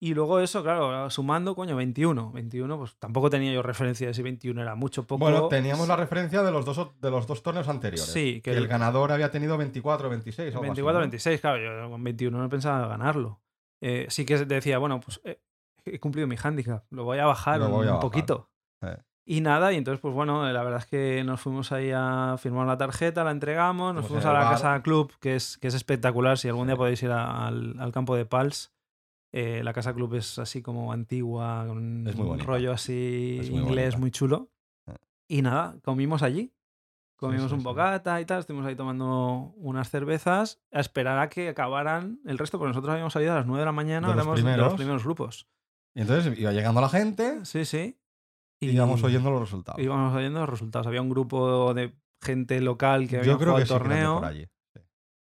Y 0.00 0.14
luego 0.14 0.38
eso, 0.38 0.62
claro, 0.62 1.10
sumando, 1.10 1.56
coño, 1.56 1.74
21. 1.74 2.30
21, 2.30 2.78
pues 2.78 2.96
tampoco 2.98 3.30
tenía 3.30 3.52
yo 3.52 3.62
referencia 3.62 4.06
de 4.06 4.14
si 4.14 4.22
21 4.22 4.62
era 4.62 4.74
mucho, 4.76 5.04
poco. 5.06 5.18
Bueno, 5.24 5.48
teníamos 5.48 5.88
la 5.88 5.96
referencia 5.96 6.42
de 6.44 6.52
los 6.52 6.64
dos, 6.64 6.90
de 7.00 7.10
los 7.10 7.26
dos 7.26 7.42
torneos 7.42 7.66
anteriores. 7.68 8.06
Sí, 8.12 8.34
que 8.34 8.42
que 8.42 8.50
el 8.52 8.58
el- 8.58 8.68
ganador 8.68 9.10
había 9.10 9.30
tenido 9.32 9.58
24 9.58 10.06
o 10.06 10.10
26. 10.10 10.48
algo 10.54 10.60
así, 10.62 10.68
24, 10.68 10.98
¿no? 10.98 11.00
26, 11.00 11.40
claro, 11.40 11.58
yo 11.58 11.90
con 11.90 12.04
21 12.04 12.38
no 12.38 12.48
pensaba 12.48 12.86
ganarlo. 12.86 13.40
Eh, 13.80 14.06
sí 14.08 14.24
que 14.24 14.36
decía, 14.44 14.78
bueno, 14.78 15.00
pues 15.00 15.20
eh, 15.24 15.40
he 15.84 15.98
cumplido 15.98 16.28
mi 16.28 16.36
handicap, 16.40 16.84
lo 16.90 17.02
voy 17.04 17.18
a 17.18 17.26
bajar 17.26 17.60
un, 17.62 17.66
a 17.74 17.86
bajar. 17.86 18.00
poquito. 18.00 18.50
Eh. 18.82 18.96
Y 19.26 19.40
nada, 19.40 19.72
y 19.72 19.76
entonces, 19.76 20.00
pues 20.00 20.14
bueno, 20.14 20.50
la 20.50 20.62
verdad 20.62 20.78
es 20.78 20.86
que 20.86 21.22
nos 21.24 21.40
fuimos 21.40 21.70
ahí 21.72 21.90
a 21.94 22.36
firmar 22.38 22.66
la 22.68 22.78
tarjeta, 22.78 23.24
la 23.24 23.30
entregamos, 23.32 23.94
nos 23.94 24.06
Fuimos 24.06 24.24
a 24.24 24.32
la 24.32 24.38
bar. 24.44 24.52
casa 24.52 24.80
club, 24.82 25.12
que 25.20 25.34
es, 25.36 25.58
que 25.58 25.66
es 25.68 25.74
espectacular. 25.74 26.38
Si 26.38 26.48
algún 26.48 26.68
día 26.68 26.76
podéis 26.76 27.02
ir 27.02 27.10
a- 27.10 27.46
al, 27.48 27.74
al 27.78 27.92
campo 27.92 28.14
de 28.16 28.24
Pals, 28.24 28.72
eh, 29.32 29.62
la 29.64 29.72
casa 29.72 29.92
club 29.94 30.14
es 30.14 30.38
así 30.38 30.62
como 30.62 30.92
antigua, 30.92 31.64
con 31.66 32.06
Es 32.06 32.16
muy 32.16 32.28
un 32.28 32.38
rollo 32.40 32.72
así 32.72 33.38
muy 33.50 33.60
inglés 33.60 33.84
bonita. 33.94 33.98
muy 33.98 34.10
chulo. 34.10 34.50
Eh. 34.86 34.94
Y 35.28 35.42
nada, 35.42 35.76
comimos 35.82 36.22
allí. 36.22 36.52
Comimos 37.16 37.48
sí, 37.48 37.54
un 37.54 37.60
sí. 37.60 37.64
bocata 37.64 38.20
y 38.20 38.24
tal, 38.26 38.38
estuvimos 38.40 38.64
ahí 38.66 38.76
tomando 38.76 39.52
unas 39.56 39.90
cervezas 39.90 40.60
a 40.70 40.78
esperar 40.80 41.18
a 41.18 41.28
que 41.28 41.48
acabaran 41.48 42.20
el 42.24 42.38
resto, 42.38 42.58
porque 42.58 42.68
nosotros 42.68 42.92
habíamos 42.92 43.12
salido 43.12 43.32
a 43.32 43.36
las 43.36 43.46
9 43.46 43.58
de 43.60 43.66
la 43.66 43.72
mañana, 43.72 44.08
De 44.08 44.14
los 44.14 44.24
de 44.24 44.56
los 44.56 44.74
primeros. 44.74 45.02
grupos. 45.04 45.48
Y 45.96 46.02
entonces 46.02 46.38
iba 46.38 46.52
llegando 46.52 46.80
la 46.80 46.88
gente 46.88 47.44
Sí, 47.44 47.64
sí. 47.64 47.98
y 48.60 48.70
íbamos 48.70 49.02
oyendo 49.02 49.30
los 49.32 49.40
resultados. 49.40 49.80
íbamos 49.82 50.14
oyendo 50.14 50.38
los 50.40 50.48
resultados. 50.48 50.86
Había 50.86 51.02
un 51.02 51.10
grupo 51.10 51.74
de 51.74 51.92
gente 52.22 52.60
local 52.60 53.08
que 53.08 53.18
había 53.18 53.32
Yo 53.32 53.38
creo 53.38 53.52
jugado 53.52 53.66
que 53.66 53.72
de 53.74 53.78
torneo. 53.78 54.14
por 54.20 54.24
allí. 54.26 54.46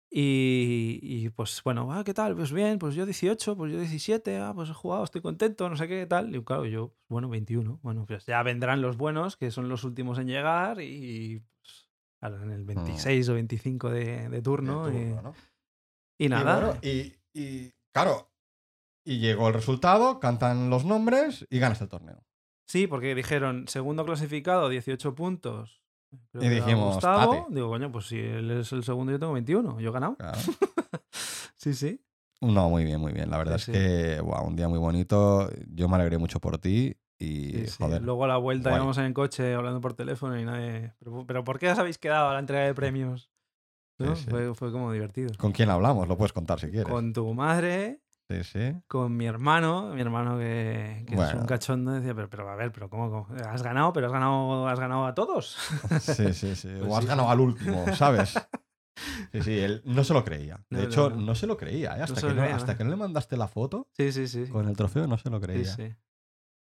Y, 0.10 1.00
y, 1.02 1.30
pues 1.30 1.62
bueno, 1.63 1.91
ah, 1.91 2.04
¿qué 2.04 2.13
tal? 2.13 2.36
Pues 2.36 2.52
bien, 2.54 2.80
pues 2.80 2.96
yo 2.96 3.06
18, 3.06 3.58
pues 3.58 3.72
yo 3.74 3.78
17, 3.80 4.38
ah, 4.38 4.54
pues 4.56 4.70
he 4.70 4.74
jugado, 4.74 5.04
estoy 5.04 5.22
contento, 5.22 5.70
no 5.70 5.76
sé 5.76 5.88
qué 5.88 6.06
tal. 6.06 6.34
Y 6.36 6.41
claro, 6.43 6.65
yo, 6.65 6.89
pues, 6.89 7.00
bueno, 7.10 7.30
21. 7.30 7.80
Bueno, 7.84 8.06
pues 8.08 8.26
ya 8.26 8.41
vendrán 8.43 8.82
los 8.82 8.96
buenos, 8.98 9.36
que 9.36 9.52
son 9.52 9.67
los 9.67 9.84
últimos 9.84 10.17
en 10.20 10.28
llegar, 10.28 10.82
y 10.82 11.43
pues, 11.62 11.89
claro, 12.20 12.41
en 12.43 12.52
el 12.52 12.63
26 12.63 13.28
o 13.30 13.34
25 13.34 13.89
de, 13.89 14.30
de 14.30 14.41
turno. 14.41 14.88
De 14.88 14.93
y- 16.20 16.24
y, 16.24 16.26
Y 16.26 16.30
nada. 16.30 16.56
bueno, 16.60 16.80
y, 16.82 17.13
y, 17.34 17.72
claro, 17.93 18.32
y 19.06 19.20
llegó 19.20 19.50
el 19.50 19.54
resultado, 19.54 20.20
cantan 20.20 20.70
los 20.70 20.86
nombres 20.86 21.46
y 21.50 21.60
ganas 21.60 21.82
el 21.82 21.89
torneo. 21.89 22.24
Sí, 22.65 22.88
porque 22.88 23.13
dijeron 23.13 23.67
segundo 23.67 24.06
clasificado, 24.06 24.67
18 24.70 25.15
puntos. 25.15 25.82
Creo 26.32 26.43
Y 26.43 26.49
dijimos, 26.49 26.95
Gustavo. 26.95 27.32
"Tate". 27.34 27.53
Digo, 27.56 27.69
coño, 27.69 27.91
pues 27.91 28.06
si 28.08 28.19
él 28.19 28.51
es 28.51 28.71
el 28.71 28.84
segundo, 28.84 29.12
yo 29.12 29.19
tengo 29.19 29.34
21. 29.34 29.80
Yo 29.80 29.89
he 29.89 29.93
ganado. 29.93 30.15
Claro. 30.17 30.38
sí, 31.56 31.73
sí. 31.73 32.01
No, 32.41 32.69
muy 32.69 32.84
bien, 32.84 32.99
muy 32.99 33.13
bien. 33.13 33.30
La 33.32 33.38
verdad 33.38 33.58
Sí, 33.58 33.71
es 33.71 33.77
que, 34.15 34.21
buah, 34.21 34.41
un 34.43 34.56
día 34.56 34.67
muy 34.67 34.77
bonito. 34.80 35.49
Yo 35.73 35.89
me 35.89 35.95
alegré 35.95 36.17
mucho 36.17 36.39
por 36.39 36.58
ti 36.60 36.95
y, 37.19 37.51
Sí, 37.51 37.67
sí. 37.67 37.75
joder. 37.84 38.01
Luego 38.03 38.25
a 38.25 38.27
la 38.27 38.38
vuelta 38.38 38.69
guay. 38.69 38.80
íbamos 38.80 38.97
en 38.99 39.06
el 39.06 39.13
coche 39.13 39.53
hablando 39.56 39.82
por 39.82 39.93
teléfono 39.93 40.39
y 40.39 40.45
nadie. 40.45 40.93
¿Pero, 40.99 41.25
pero 41.25 41.43
por 41.43 41.58
qué 41.58 41.71
os 41.71 41.80
habéis 41.80 41.97
quedado 41.97 42.30
a 42.30 42.34
la 42.34 42.39
entrega 42.39 42.65
de 42.65 42.73
premios? 42.75 43.32
Fue, 44.30 44.53
fue 44.53 44.71
como 44.71 44.91
divertido. 44.91 45.30
¿Con 45.39 45.51
quién 45.51 45.71
hablamos? 45.71 46.08
Lo 46.08 46.15
puedes 46.17 46.32
contar 46.32 46.60
si 46.60 46.67
quieres. 46.67 46.86
Con 46.88 47.13
tu 47.13 47.34
madre, 47.34 47.99
Sí, 48.30 48.44
sí. 48.44 48.74
con 48.88 49.16
mi 49.16 49.26
hermano, 49.26 49.94
mi 49.94 50.02
hermano 50.02 50.38
que, 50.38 51.06
que 51.08 51.16
es 51.16 51.34
un 51.34 51.46
cachondo, 51.46 51.94
decía, 51.94 52.13
pero, 52.13 52.30
pero 52.30 52.50
a 52.50 52.56
ver, 52.56 52.72
pero 52.74 52.90
¿cómo, 52.90 53.10
cómo? 53.10 53.28
¿Has 53.46 53.63
ganado? 53.63 53.94
¿Pero 53.94 54.08
has 54.08 54.12
ganado, 54.13 54.68
has 54.68 54.80
ganado 54.80 55.06
a 55.06 55.16
todos? 55.16 55.56
Sí, 56.02 56.34
sí, 56.34 56.56
sí. 56.56 56.68
Pues 56.80 56.92
o 56.92 56.96
has 56.98 57.04
sí. 57.04 57.08
ganado 57.08 57.30
al 57.30 57.40
último, 57.40 57.86
¿sabes? 57.96 58.34
Sí, 59.32 59.44
sí, 59.44 59.60
él 59.60 59.84
no 59.86 60.04
se 60.04 60.12
lo 60.16 60.24
creía. 60.26 60.60
De 60.72 60.80
No, 60.80 60.84
hecho, 60.86 61.10
no. 61.12 61.18
no, 61.18 61.36
se 61.36 61.46
lo 61.46 61.56
creía. 61.56 61.96
¿eh? 61.98 62.02
Hasta, 62.02 62.20
que, 62.20 62.28
lo 62.30 62.34
no, 62.34 62.42
creía, 62.42 62.56
hasta 62.56 62.76
que 62.76 62.84
no 62.84 62.90
le 62.90 62.96
mandaste 62.96 63.38
la 63.38 63.48
foto 63.48 63.88
Sí, 63.96 64.12
sí, 64.12 64.28
sí. 64.28 64.48
con 64.48 64.68
el 64.68 64.76
trofeo, 64.76 65.06
no 65.06 65.20
se 65.20 65.30
lo 65.30 65.40
creía. 65.40 65.66
sí. 65.76 65.94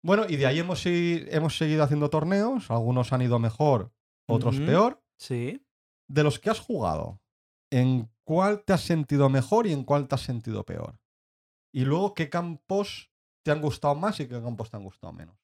Bueno, 0.02 0.24
y 0.30 0.38
de 0.38 0.45
ahí 0.47 0.58
hemos, 0.60 0.82
hemos 0.86 1.58
seguido 1.58 1.84
haciendo 1.84 2.10
torneos. 2.10 2.71
Algunos 2.71 3.12
han 3.12 3.21
ido 3.21 3.38
mejor, 3.38 3.91
otros 4.28 4.60
peor. 4.62 5.04
Sí. 5.17 5.63
De 6.08 6.24
los 6.24 6.39
que 6.39 6.50
has 6.50 6.60
jugado, 6.62 7.19
¿en 7.69 8.10
cuál 8.24 8.63
te 8.63 8.71
has 8.74 8.82
sentido 8.82 9.28
mejor 9.30 9.67
y 9.67 9.74
en 9.74 9.84
cuál 9.84 10.08
te 10.08 10.15
has 10.15 10.21
sentido 10.21 10.65
peor? 10.65 11.00
Y 11.71 11.86
luego, 11.86 12.13
¿qué 12.13 12.29
campos 12.29 13.12
te 13.43 13.51
han 13.51 13.62
gustado 13.62 13.95
más 13.95 14.19
y 14.19 14.27
qué 14.27 14.41
campos 14.41 14.69
te 14.69 14.77
han 14.77 14.84
gustado 14.84 15.13
menos? 15.13 15.36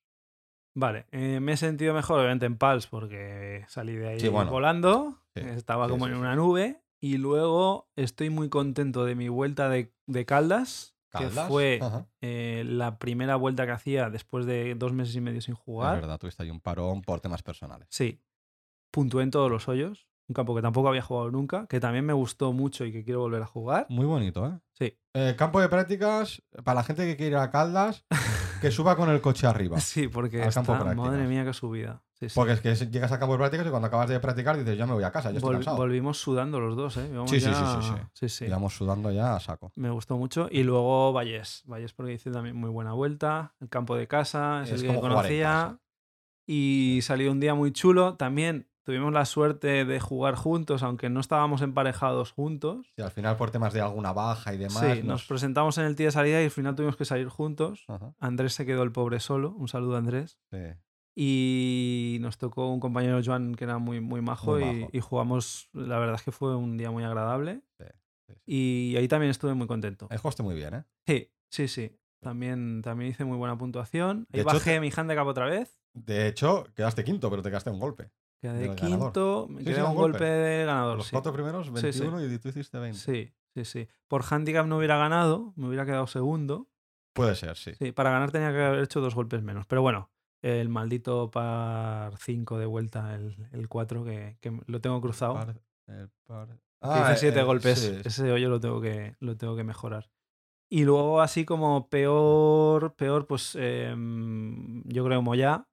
Vale, 0.75 1.07
eh, 1.11 1.39
me 1.39 1.53
he 1.53 1.57
sentido 1.57 1.93
mejor 1.93 2.19
obviamente 2.19 2.45
en 2.45 2.57
Pals 2.57 2.85
porque 2.87 3.65
salí 3.67 3.95
de 3.95 4.09
ahí 4.09 4.19
Sí, 4.19 4.27
bueno. 4.27 4.51
volando, 4.51 5.21
Sí, 5.33 5.41
estaba 5.41 5.85
sí, 5.85 5.91
como 5.91 6.07
en 6.07 6.13
una 6.15 6.35
nube 6.35 6.83
y 6.99 7.17
luego 7.17 7.89
estoy 7.95 8.29
muy 8.29 8.49
contento 8.49 9.03
de 9.05 9.15
mi 9.15 9.27
vuelta 9.29 9.69
de, 9.69 9.93
de 10.05 10.25
Caldas, 10.25 10.95
Caldas, 11.09 11.45
que 11.45 11.47
fue 11.47 11.79
eh, 12.21 12.63
la 12.67 12.99
primera 12.99 13.35
vuelta 13.37 13.65
que 13.65 13.71
hacía 13.71 14.09
después 14.11 14.45
de 14.45 14.75
dos 14.75 14.93
meses 14.93 15.15
y 15.15 15.21
medio 15.21 15.41
sin 15.41 15.55
Es 15.55 15.59
jugar. 15.61 15.95
verdad, 16.01 16.19
tuviste 16.19 16.43
ahí 16.43 16.51
un 16.51 16.59
parón 16.61 17.01
por 17.01 17.21
temas 17.21 17.41
personales. 17.41 17.87
Sí, 17.89 18.21
puntué 18.91 19.23
en 19.23 19.31
todos 19.31 19.49
los 19.49 19.67
hoyos, 19.67 20.07
un 20.27 20.33
campo 20.33 20.55
que 20.55 20.61
tampoco 20.61 20.89
había 20.89 21.01
jugado 21.01 21.31
nunca, 21.31 21.67
que 21.67 21.79
también 21.79 22.05
me 22.05 22.13
gustó 22.13 22.51
mucho 22.53 22.85
y 22.85 22.91
que 22.91 23.03
quiero 23.03 23.21
volver 23.21 23.41
a 23.41 23.47
jugar. 23.47 23.85
Muy 23.89 24.05
bonito, 24.05 24.45
¿eh? 24.47 24.59
Sí, 24.73 24.97
Eh, 25.13 25.35
campo 25.37 25.59
de 25.61 25.69
prácticas, 25.69 26.43
para 26.63 26.75
la 26.75 26.83
gente 26.83 27.05
que 27.05 27.15
quiere 27.15 27.31
ir 27.31 27.37
a 27.37 27.49
Caldas, 27.49 28.05
que 28.61 28.69
suba 28.71 28.95
con 28.95 29.09
el 29.09 29.21
coche 29.21 29.47
arriba. 29.47 29.79
sí, 29.79 30.07
porque 30.07 30.41
Al 30.43 30.53
campo 30.53 30.73
de 30.73 30.79
está, 30.79 30.93
madre 30.95 31.27
mía, 31.27 31.45
qué 31.45 31.53
subida. 31.53 32.03
Sí, 32.19 32.29
sí. 32.29 32.35
Porque 32.35 32.53
es 32.53 32.61
que 32.61 32.73
llegas 32.87 33.11
al 33.11 33.19
campo 33.19 33.33
de 33.33 33.37
prácticas 33.39 33.67
y 33.67 33.69
cuando 33.69 33.87
acabas 33.87 34.09
de 34.09 34.19
practicar 34.19 34.57
dices, 34.57 34.75
ya 34.77 34.87
me 34.87 34.93
voy 34.93 35.03
a 35.03 35.11
casa, 35.11 35.29
ya 35.31 35.37
estoy 35.37 35.51
Vol- 35.51 35.57
cansado. 35.57 35.77
volvimos 35.77 36.17
sudando 36.17 36.59
los 36.59 36.75
dos, 36.75 36.97
¿eh? 36.97 37.09
Sí, 37.27 37.39
sí, 37.39 37.45
sí, 37.45 37.51
ya- 37.51 37.65
sí, 37.65 37.81
sí. 37.81 37.93
sí, 38.13 38.29
sí. 38.29 38.45
Íbamos 38.45 38.73
sudando 38.75 39.11
ya 39.11 39.35
a 39.35 39.39
saco. 39.39 39.71
Me 39.75 39.91
gustó 39.91 40.17
mucho. 40.17 40.47
Y 40.51 40.63
luego 40.63 41.13
Vallés. 41.13 41.61
Vallés 41.67 41.93
porque 41.93 42.13
hice 42.13 42.31
también 42.31 42.55
muy 42.55 42.71
buena 42.71 42.93
vuelta. 42.93 43.53
El 43.61 43.69
campo 43.69 43.95
de 43.95 44.07
casa, 44.07 44.63
es, 44.63 44.71
Es 44.71 44.81
el 44.81 44.87
que 44.89 44.99
conocía. 44.99 45.79
Y 46.47 46.99
salió 47.03 47.31
un 47.31 47.39
día 47.39 47.53
muy 47.53 47.71
chulo. 47.71 48.15
También 48.15 48.67
tuvimos 48.87 49.11
la 49.11 49.25
suerte 49.25 49.83
de 49.83 49.99
jugar 49.99 50.35
juntos, 50.35 50.81
aunque 50.81 51.09
no 51.09 51.19
estábamos 51.19 51.61
emparejados 51.61 52.31
juntos. 52.31 52.93
Y 52.95 53.01
al 53.01 53.11
final 53.11 53.35
por 53.35 53.51
temas 53.51 53.73
de 53.73 53.81
alguna 53.81 54.13
baja 54.13 54.53
y 54.53 54.57
demás. 54.57 54.79
sí, 54.79 55.03
nos 55.03 55.25
presentamos 55.25 55.77
en 55.77 55.83
el 55.83 55.95
día 55.97 56.05
de 56.07 56.11
salida 56.13 56.41
y 56.41 56.45
al 56.45 56.51
final 56.51 56.73
tuvimos 56.73 56.95
que 56.95 57.03
salir 57.03 57.27
juntos. 57.27 57.83
Ajá, 57.89 58.13
Andrés 58.19 58.53
se 58.53 58.65
quedó 58.65 58.83
el 58.83 58.93
pobre 58.93 59.19
solo. 59.19 59.51
Un 59.51 59.67
saludo 59.67 59.95
a 59.95 59.97
Andrés. 59.97 60.39
sí. 60.51 60.57
Y 61.19 62.19
nos 62.21 62.37
tocó 62.37 62.71
un 62.71 62.79
compañero 62.79 63.19
Joan 63.25 63.55
que 63.55 63.63
era 63.65 63.79
muy, 63.79 63.99
muy 63.99 64.21
majo, 64.21 64.51
Muy 64.53 64.63
y- 64.63 64.79
majo. 64.81 64.89
Y, 64.93 64.99
jugamos. 65.01 65.67
La 65.73 65.97
verdad 65.99 66.15
es 66.15 66.21
que 66.23 66.31
fue 66.31 66.55
un 66.55 66.77
día 66.77 66.91
muy 66.91 67.03
agradable. 67.03 67.63
Sí. 67.79 68.33
Y 68.45 68.95
ahí 68.97 69.07
también 69.07 69.31
estuve 69.31 69.53
muy 69.55 69.67
contento. 69.67 70.07
Eh, 70.11 70.17
jugaste 70.17 70.43
muy 70.43 70.53
bien, 70.55 70.75
¿eh? 70.75 70.83
Sí, 71.07 71.31
sí, 71.49 71.67
sí. 71.67 71.91
También, 72.21 72.81
también 72.83 73.11
hice 73.11 73.25
muy 73.25 73.35
buena 73.37 73.57
puntuación. 73.57 74.27
De 74.29 74.37
Ahí 74.39 74.41
hecho, 74.41 74.53
bajé 74.53 74.73
te- 74.75 74.79
mi 74.79 74.91
handicap 74.95 75.25
otra 75.27 75.45
vez. 75.47 75.79
De 75.93 76.27
hecho, 76.27 76.65
quedaste 76.75 77.03
quinto, 77.03 77.29
pero 77.29 77.41
te 77.41 77.49
quedaste 77.49 77.69
un 77.71 77.79
golpe. 77.79 78.11
Quedé 78.39 78.67
ganador. 78.67 78.75
quinto. 79.11 79.47
Me 79.49 79.59
Sí, 79.59 79.65
quedé 79.65 79.75
sí, 79.75 79.81
un 79.81 79.95
golpe, 79.95 80.17
golpe. 80.19 80.25
de 80.25 80.65
ganador. 80.65 80.97
Los 80.97 81.07
sí. 81.07 81.11
cuatro 81.13 81.33
primeros, 81.33 81.67
Sí, 81.67 81.73
sí. 81.93 81.99
21 82.01 82.23
y 82.23 82.39
tú 82.39 82.49
hiciste 82.49 82.77
20. 82.79 82.99
sí, 82.99 83.33
sí, 83.55 83.65
sí. 83.65 83.87
Por 84.07 84.23
handicap 84.29 84.65
no 84.67 84.77
hubiera 84.77 84.97
ganado, 84.97 85.53
me 85.55 85.67
hubiera 85.67 85.85
quedado 85.85 86.07
segundo. 86.07 86.67
Puede 87.13 87.35
ser, 87.35 87.57
sí. 87.57 87.73
Sí, 87.79 87.91
para 87.91 88.11
ganar 88.11 88.31
tenía 88.31 88.51
que 88.51 88.61
haber 88.63 88.83
hecho 88.83 89.01
dos 89.01 89.15
golpes 89.15 89.41
menos. 89.41 89.65
Pero 89.65 89.81
bueno, 89.81 90.11
el 90.43 90.69
maldito 90.69 91.31
par 91.31 92.15
5 92.19 92.59
de 92.59 92.67
vuelta, 92.67 93.15
el 93.15 93.67
4, 93.67 94.03
que, 94.03 94.37
que 94.39 94.61
lo 94.67 94.81
tengo 94.81 95.01
cruzado. 95.01 95.33
Par- 95.33 95.59
el 95.87 96.09
par- 96.27 96.59
Ah, 96.79 97.09
hice 97.09 97.21
siete 97.21 97.39
eh, 97.39 97.43
golpes. 97.43 97.83
Ese 97.83 98.31
hoyo 98.31 98.49
lo 98.49 98.59
tengo 98.59 98.79
que, 98.79 99.15
lo 99.19 99.35
tengo 99.35 99.55
que 99.55 99.63
mejorar. 99.63 100.11
Y 100.69 100.83
luego, 100.83 101.21
así 101.21 101.43
como 101.43 101.89
peor, 101.89 102.93
peor, 102.95 103.25
pues 103.25 103.55
em, 103.59 104.83
yo 104.83 105.03
creo 105.05 105.21
Moya, 105.23 105.67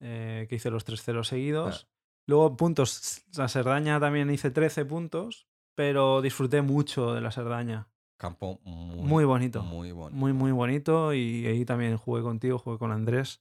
eh, 0.00 0.46
que 0.48 0.56
hice 0.56 0.70
los 0.70 0.86
3-0 0.86 1.24
seguidos. 1.24 1.86
Ah. 1.88 1.94
Luego, 2.26 2.56
puntos, 2.56 3.22
la 3.36 3.48
Serdaña 3.48 3.98
también 4.00 4.30
hice 4.30 4.50
13 4.50 4.84
puntos, 4.84 5.46
pero 5.74 6.20
disfruté 6.22 6.62
mucho 6.62 7.14
de 7.14 7.20
la 7.20 7.30
Serdaña. 7.30 7.88
Campo 8.16 8.60
muy, 8.64 8.96
Muy 8.98 9.24
bonito. 9.24 9.62
Muy 9.62 9.92
bonito. 9.92 10.16
Muy, 10.16 10.32
muy 10.32 10.52
bonito. 10.52 11.14
Y 11.14 11.46
ahí 11.46 11.64
también 11.64 11.96
jugué 11.96 12.22
contigo, 12.22 12.58
jugué 12.58 12.78
con 12.78 12.92
Andrés. 12.92 13.40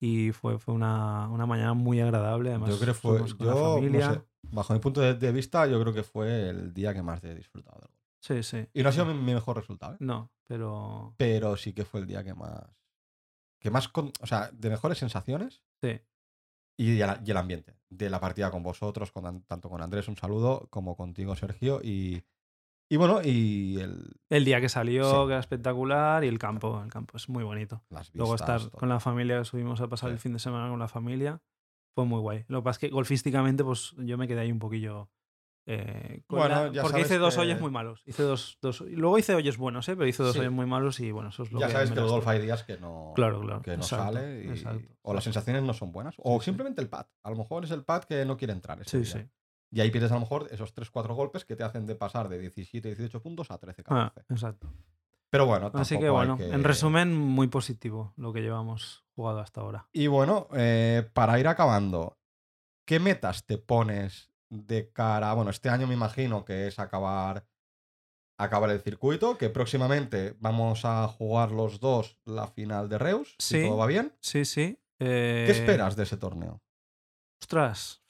Y 0.00 0.32
fue, 0.32 0.58
fue 0.58 0.74
una, 0.74 1.28
una 1.30 1.46
mañana 1.46 1.72
muy 1.74 2.00
agradable. 2.00 2.50
Además, 2.50 2.70
yo 2.70 2.78
creo 2.78 2.92
que 2.92 3.00
fue. 3.00 3.18
Yo, 3.18 3.36
la 3.46 3.54
no 3.54 3.74
familia. 3.76 4.12
sé, 4.14 4.22
bajo 4.42 4.72
mi 4.74 4.80
punto 4.80 5.00
de, 5.00 5.14
de 5.14 5.32
vista, 5.32 5.66
yo 5.66 5.80
creo 5.80 5.94
que 5.94 6.02
fue 6.02 6.50
el 6.50 6.74
día 6.74 6.92
que 6.92 7.02
más 7.02 7.22
he 7.24 7.34
disfrutado. 7.34 7.88
Sí, 8.20 8.42
sí. 8.42 8.66
Y 8.74 8.82
no 8.82 8.88
ha 8.88 8.92
sido 8.92 9.06
mi, 9.06 9.14
mi 9.14 9.32
mejor 9.32 9.56
resultado, 9.56 9.94
¿eh? 9.94 9.98
No, 10.00 10.30
pero. 10.46 11.14
Pero 11.16 11.56
sí 11.56 11.72
que 11.72 11.84
fue 11.84 12.00
el 12.00 12.06
día 12.06 12.22
que 12.24 12.34
más. 12.34 12.64
Que 13.60 13.70
más. 13.70 13.88
con- 13.88 14.12
o 14.20 14.26
sea, 14.26 14.50
de 14.52 14.68
mejores 14.68 14.98
sensaciones 14.98 15.62
Sí. 15.94 16.00
y 16.78 17.00
el, 17.00 17.10
y 17.24 17.30
el 17.30 17.36
ambiente. 17.36 17.74
De 17.88 18.10
la 18.10 18.20
partida 18.20 18.50
con 18.50 18.62
vosotros, 18.62 19.12
con, 19.12 19.26
An- 19.26 19.42
tanto 19.46 19.68
con 19.70 19.80
Andrés, 19.80 20.08
un 20.08 20.16
saludo, 20.16 20.66
como 20.70 20.96
contigo, 20.96 21.34
Sergio. 21.36 21.80
Y, 21.82 22.22
y 22.90 22.96
bueno, 22.96 23.20
y 23.24 23.78
el, 23.80 24.16
El 24.28 24.44
día 24.44 24.60
que 24.60 24.68
salió, 24.68 25.04
Sí. 25.08 25.16
que 25.26 25.32
era 25.32 25.40
espectacular, 25.40 26.24
y 26.24 26.28
el 26.28 26.38
campo, 26.38 26.82
el 26.84 26.90
campo 26.90 27.16
es 27.16 27.28
muy 27.28 27.44
bonito. 27.44 27.82
las 27.90 28.08
vistas. 28.08 28.14
Luego 28.16 28.34
estar 28.34 28.60
todo. 28.60 28.70
con 28.72 28.88
la 28.88 29.00
familia, 29.00 29.44
subimos 29.44 29.80
a 29.80 29.88
pasar 29.88 30.10
Sí. 30.10 30.14
el 30.14 30.18
fin 30.18 30.32
de 30.32 30.38
semana 30.38 30.68
con 30.68 30.78
la 30.78 30.88
familia, 30.88 31.40
fue 31.94 32.04
muy 32.04 32.20
guay. 32.20 32.44
Lo 32.48 32.60
que 32.60 32.64
pasa 32.64 32.76
es 32.76 32.80
que 32.80 32.88
golfísticamente, 32.94 33.64
pues 33.64 33.94
yo 33.98 34.18
me 34.18 34.26
quedé 34.28 34.40
ahí 34.40 34.52
un 34.52 34.58
poquillo. 34.58 35.08
Eh, 35.68 36.22
Bueno, 36.28 36.66
la- 36.66 36.72
ya 36.72 36.82
porque 36.82 37.00
hice 37.00 37.08
sabes 37.08 37.20
dos 37.22 37.34
que- 37.34 37.40
hoyos 37.40 37.60
muy 37.60 37.70
malos. 37.72 38.02
Hice 38.06 38.22
dos, 38.22 38.56
dos, 38.62 38.80
luego 38.82 39.18
hice 39.18 39.34
hoyos 39.34 39.56
buenos, 39.56 39.88
¿eh? 39.88 39.96
pero 39.96 40.06
hice 40.06 40.22
dos 40.22 40.32
Sí. 40.34 40.38
hoyos 40.38 40.52
muy 40.52 40.66
malos 40.66 41.00
y 41.00 41.10
bueno, 41.10 41.30
eso 41.30 41.42
es 41.42 41.50
lo 41.52 41.58
Ya 41.60 41.66
que. 41.66 41.72
sabes 41.72 41.90
me 41.90 41.96
que 41.96 42.02
el 42.02 42.06
golf 42.08 42.28
hay 42.28 42.40
días 42.40 42.62
que 42.62 42.78
no, 42.78 43.12
Claro, 43.16 43.40
claro, 43.40 43.62
que 43.62 43.70
no 43.76 43.82
exacto, 43.82 44.04
sale 44.14 44.44
y- 44.44 44.48
exacto, 44.50 44.94
o 45.02 45.12
las 45.14 45.24
sensaciones 45.24 45.62
no 45.64 45.74
son 45.74 45.90
buenas. 45.92 46.14
O 46.18 46.34
Sí, 46.34 46.38
sí. 46.38 46.44
simplemente 46.46 46.80
el 46.80 46.88
pad. 46.88 47.06
A 47.24 47.30
lo 47.30 47.36
mejor 47.36 47.64
es 47.64 47.70
el 47.72 47.84
pad 47.84 48.04
que 48.04 48.24
no 48.24 48.36
quiere 48.36 48.52
entrar. 48.52 48.80
ese 48.80 49.04
Sí, 49.04 49.12
día. 49.18 49.24
sí. 49.24 49.30
Y 49.72 49.80
ahí 49.80 49.90
pierdes 49.90 50.12
a 50.12 50.14
lo 50.14 50.20
mejor 50.20 50.46
esos 50.52 50.72
3-4 50.72 51.14
golpes 51.16 51.44
que 51.44 51.56
te 51.56 51.64
hacen 51.64 51.84
de 51.86 51.96
pasar 51.96 52.28
de 52.28 52.38
17, 52.38 52.88
18 52.94 53.20
puntos 53.20 53.50
a 53.50 53.58
13, 53.58 53.82
Ah, 53.88 54.12
14. 54.14 54.32
exacto. 54.32 54.72
Pero 55.28 55.44
bueno, 55.46 55.72
Así 55.74 55.98
que 55.98 56.08
bueno, 56.08 56.36
que- 56.38 56.48
en 56.48 56.62
resumen, 56.62 57.12
muy 57.12 57.48
positivo 57.48 58.14
lo 58.16 58.32
que 58.32 58.40
llevamos 58.42 59.04
jugado 59.16 59.40
hasta 59.40 59.60
ahora. 59.60 59.88
Y 59.92 60.06
bueno, 60.06 60.46
eh, 60.54 61.10
para 61.12 61.40
ir 61.40 61.48
acabando, 61.48 62.16
¿qué 62.86 63.00
metas 63.00 63.44
te 63.44 63.58
pones 63.58 64.30
de 64.50 64.90
cara? 64.92 65.32
Bueno, 65.34 65.50
este 65.50 65.68
año 65.68 65.86
me 65.86 65.94
imagino 65.94 66.44
que 66.44 66.66
es 66.66 66.78
acabar, 66.78 67.46
acabar 68.38 68.70
el 68.70 68.80
circuito, 68.80 69.38
que 69.38 69.48
próximamente 69.50 70.36
vamos 70.40 70.84
a 70.84 71.06
jugar 71.08 71.50
los 71.52 71.80
dos 71.80 72.18
la 72.24 72.46
final 72.48 72.88
de 72.88 72.98
Reus, 72.98 73.34
si 73.38 73.60
Sí. 73.60 73.66
todo 73.66 73.76
va 73.78 73.86
bien. 73.86 74.12
Sí, 74.20 74.44
sí. 74.44 74.78
¿Qué 74.98 75.50
esperas 75.50 75.96
de 75.96 76.04
ese 76.04 76.16
torneo? 76.16 76.62
Ostras. 77.42 78.02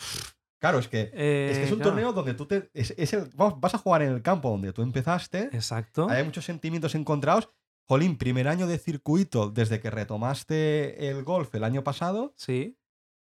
Claro, 0.60 0.78
es 0.78 0.88
que, 0.88 1.02
es, 1.02 1.10
que 1.12 1.50
es 1.50 1.58
Eh, 1.70 1.72
un 1.72 1.78
claro. 1.80 1.90
torneo 1.90 2.12
donde 2.12 2.34
tú 2.34 2.46
te. 2.46 2.70
es- 2.72 2.94
es 2.96 3.12
el- 3.12 3.30
vamos, 3.34 3.60
vas 3.60 3.74
a 3.74 3.78
jugar 3.78 4.02
en 4.02 4.12
el 4.12 4.22
campo 4.22 4.50
donde 4.50 4.72
tú 4.72 4.82
empezaste. 4.82 5.44
Exacto. 5.52 6.08
Hay 6.08 6.24
muchos 6.24 6.44
sentimientos 6.44 6.94
encontrados. 6.94 7.50
Jolín, 7.88 8.16
primer 8.18 8.48
año 8.48 8.66
de 8.66 8.78
circuito 8.78 9.50
desde 9.50 9.80
que 9.80 9.90
retomaste 9.90 11.08
el 11.08 11.22
golf 11.22 11.54
el 11.54 11.62
año 11.62 11.84
pasado 11.84 12.32
Sí, 12.36 12.76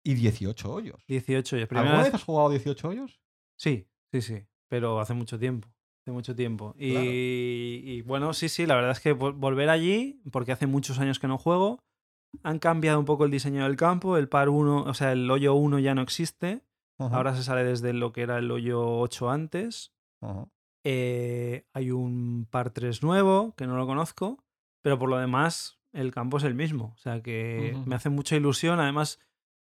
y 0.03 0.13
18 0.15 0.71
hoyos. 0.73 1.03
18 1.07 1.57
ya. 1.57 1.67
Primera 1.67 1.81
¿Alguna 1.89 2.03
vez- 2.03 2.11
vez 2.13 2.15
has 2.21 2.23
jugado 2.25 2.49
18 2.49 2.87
hoyos? 2.89 3.19
Sí, 3.57 3.87
sí, 4.11 4.21
sí. 4.21 4.45
Pero 4.69 4.99
hace 4.99 5.13
mucho 5.13 5.37
tiempo. 5.37 5.67
Hace 6.03 6.11
mucho 6.11 6.35
tiempo. 6.35 6.73
Y, 6.77 6.91
Claro. 6.91 7.05
y 7.11 8.01
bueno, 8.03 8.33
sí, 8.33 8.49
sí, 8.49 8.65
la 8.65 8.75
verdad 8.75 8.91
es 8.91 8.99
que 8.99 9.15
vol- 9.15 9.35
volver 9.37 9.69
allí, 9.69 10.21
porque 10.31 10.51
hace 10.51 10.65
muchos 10.67 10.97
años 10.99 11.19
que 11.19 11.27
no 11.27 11.37
juego, 11.37 11.79
han 12.43 12.59
cambiado 12.59 12.97
un 12.99 13.05
poco 13.05 13.25
el 13.25 13.31
diseño 13.31 13.63
del 13.65 13.75
campo. 13.75 14.17
El 14.17 14.27
par 14.29 14.49
1, 14.49 14.83
o 14.83 14.93
sea, 14.93 15.11
el 15.11 15.29
hoyo 15.29 15.53
1 15.53 15.79
ya 15.79 15.93
no 15.93 16.01
existe. 16.01 16.61
Ahora 16.97 17.35
se 17.35 17.43
sale 17.43 17.63
desde 17.63 17.93
lo 17.93 18.11
que 18.13 18.21
era 18.21 18.37
el 18.37 18.49
hoyo 18.51 18.81
8 18.99 19.29
antes. 19.31 19.91
Eh, 20.83 21.65
hay 21.73 21.91
un 21.91 22.47
par 22.49 22.71
3 22.71 23.03
nuevo, 23.03 23.53
que 23.55 23.67
no 23.67 23.75
lo 23.75 23.85
conozco, 23.85 24.43
pero 24.83 24.97
por 24.97 25.09
lo 25.09 25.17
demás 25.17 25.79
el 25.93 26.11
campo 26.11 26.37
es 26.37 26.43
el 26.43 26.55
mismo. 26.55 26.93
O 26.95 26.97
sea 26.97 27.21
que 27.21 27.75
me 27.85 27.95
hace 27.95 28.09
mucha 28.09 28.35
ilusión. 28.35 28.79
Además, 28.79 29.19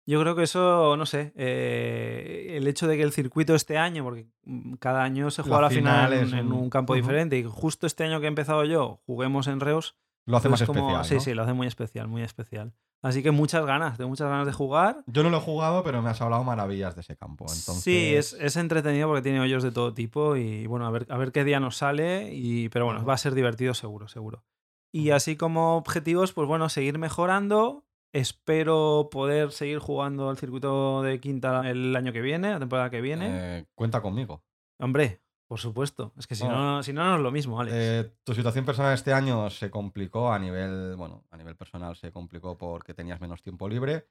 yo 0.05 0.19
creo 0.21 0.35
que 0.35 0.43
eso, 0.43 0.95
no 0.97 1.05
sé, 1.05 1.33
eh, 1.35 2.53
el 2.57 2.67
hecho 2.67 2.87
de 2.87 2.97
que 2.97 3.03
el 3.03 3.11
circuito 3.11 3.55
este 3.55 3.77
año, 3.77 4.03
porque 4.03 4.27
mm, 4.43 4.73
cada 4.75 5.03
año 5.03 5.31
se 5.31 5.41
juega 5.41 5.57
La 5.57 5.61
la, 5.63 5.69
final, 5.69 6.11
final 6.13 6.33
en, 6.33 6.39
en 6.47 6.51
un- 6.51 6.69
campo 6.69 6.93
Ujú. 6.93 7.01
diferente 7.01 7.37
y 7.37 7.43
justo 7.43 7.87
este 7.87 8.03
año 8.03 8.19
que 8.19 8.25
he 8.25 8.29
empezado 8.29 8.63
yo, 8.65 9.01
juguemos 9.05 9.47
en 9.47 9.59
Reus, 9.59 9.95
Lo 10.25 10.37
hace 10.37 10.49
pues 10.49 10.61
más 10.61 10.67
como- 10.67 10.79
especial. 10.79 11.05
Sí, 11.05 11.15
¿no? 11.15 11.19
sí, 11.21 11.33
lo 11.33 11.43
hace 11.43 11.53
muy 11.53 11.67
especial, 11.67 12.07
muy 12.07 12.21
especial. 12.23 12.73
Así 13.01 13.21
que 13.21 13.29
muchas 13.29 13.63
ganas, 13.67 13.97
tengo 13.97 14.09
muchas 14.09 14.27
ganas 14.29 14.47
de 14.47 14.53
jugar. 14.53 15.03
Yo 15.05 15.21
no 15.21 15.29
lo 15.29 15.37
he 15.37 15.41
jugado, 15.41 15.83
pero 15.83 16.01
me 16.01 16.09
has 16.09 16.19
hablado 16.21 16.43
maravillas 16.43 16.95
de 16.95 17.01
ese 17.01 17.15
campo. 17.15 17.45
Entonces... 17.45 17.83
Sí, 17.83 18.15
es, 18.15 18.33
es 18.33 18.55
entretenido 18.55 19.07
porque 19.07 19.21
tiene 19.21 19.39
hoyos 19.41 19.61
de 19.61 19.71
todo 19.71 19.93
tipo 19.93 20.35
y 20.37 20.65
bueno, 20.65 20.87
a 20.87 20.91
ver, 20.91 21.05
a 21.09 21.17
ver 21.17 21.31
qué 21.31 21.43
día 21.43 21.59
nos 21.59 21.77
sale, 21.77 22.33
y, 22.33 22.69
pero 22.69 22.85
bueno, 22.85 23.05
va 23.05 23.13
a 23.13 23.17
ser 23.17 23.35
divertido 23.35 23.75
seguro, 23.75 24.07
seguro. 24.07 24.43
Y 24.91 25.11
así 25.11 25.35
como 25.35 25.75
objetivos, 25.77 26.33
pues 26.33 26.47
bueno, 26.47 26.67
seguir 26.69 26.97
mejorando. 26.97 27.84
Espero 28.15 29.09
poder 29.11 29.51
seguir 29.51 29.79
jugando 29.79 30.29
al 30.29 30.37
circuito 30.37 31.01
de 31.01 31.19
quinta 31.19 31.69
el 31.69 31.93
año 31.93 32.13
que 32.13 32.21
viene, 32.21 32.51
la 32.51 32.59
temporada 32.59 32.89
que 32.89 33.01
viene. 33.01 33.27
Eh, 33.29 33.65
cuenta 33.75 34.01
conmigo. 34.01 34.41
Hombre, 34.79 35.21
por 35.49 35.59
supuesto. 35.59 36.13
Es 36.17 36.25
que 36.25 36.35
si, 36.35 36.45
Bueno, 36.45 36.77
no, 36.77 36.83
si 36.83 36.93
no, 36.93 37.03
no 37.03 37.15
es 37.17 37.21
lo 37.21 37.31
mismo, 37.31 37.59
Alex. 37.59 37.75
Eh, 37.77 38.13
tu 38.23 38.33
situación 38.33 38.63
personal 38.63 38.93
este 38.93 39.11
año 39.11 39.49
se 39.49 39.69
complicó 39.69 40.31
a 40.31 40.39
nivel, 40.39 40.95
bueno, 40.95 41.25
a 41.29 41.35
nivel 41.35 41.57
personal 41.57 41.97
se 41.97 42.13
complicó 42.13 42.57
porque 42.57 42.93
tenías 42.93 43.19
menos 43.19 43.41
tiempo 43.41 43.67
libre. 43.67 44.07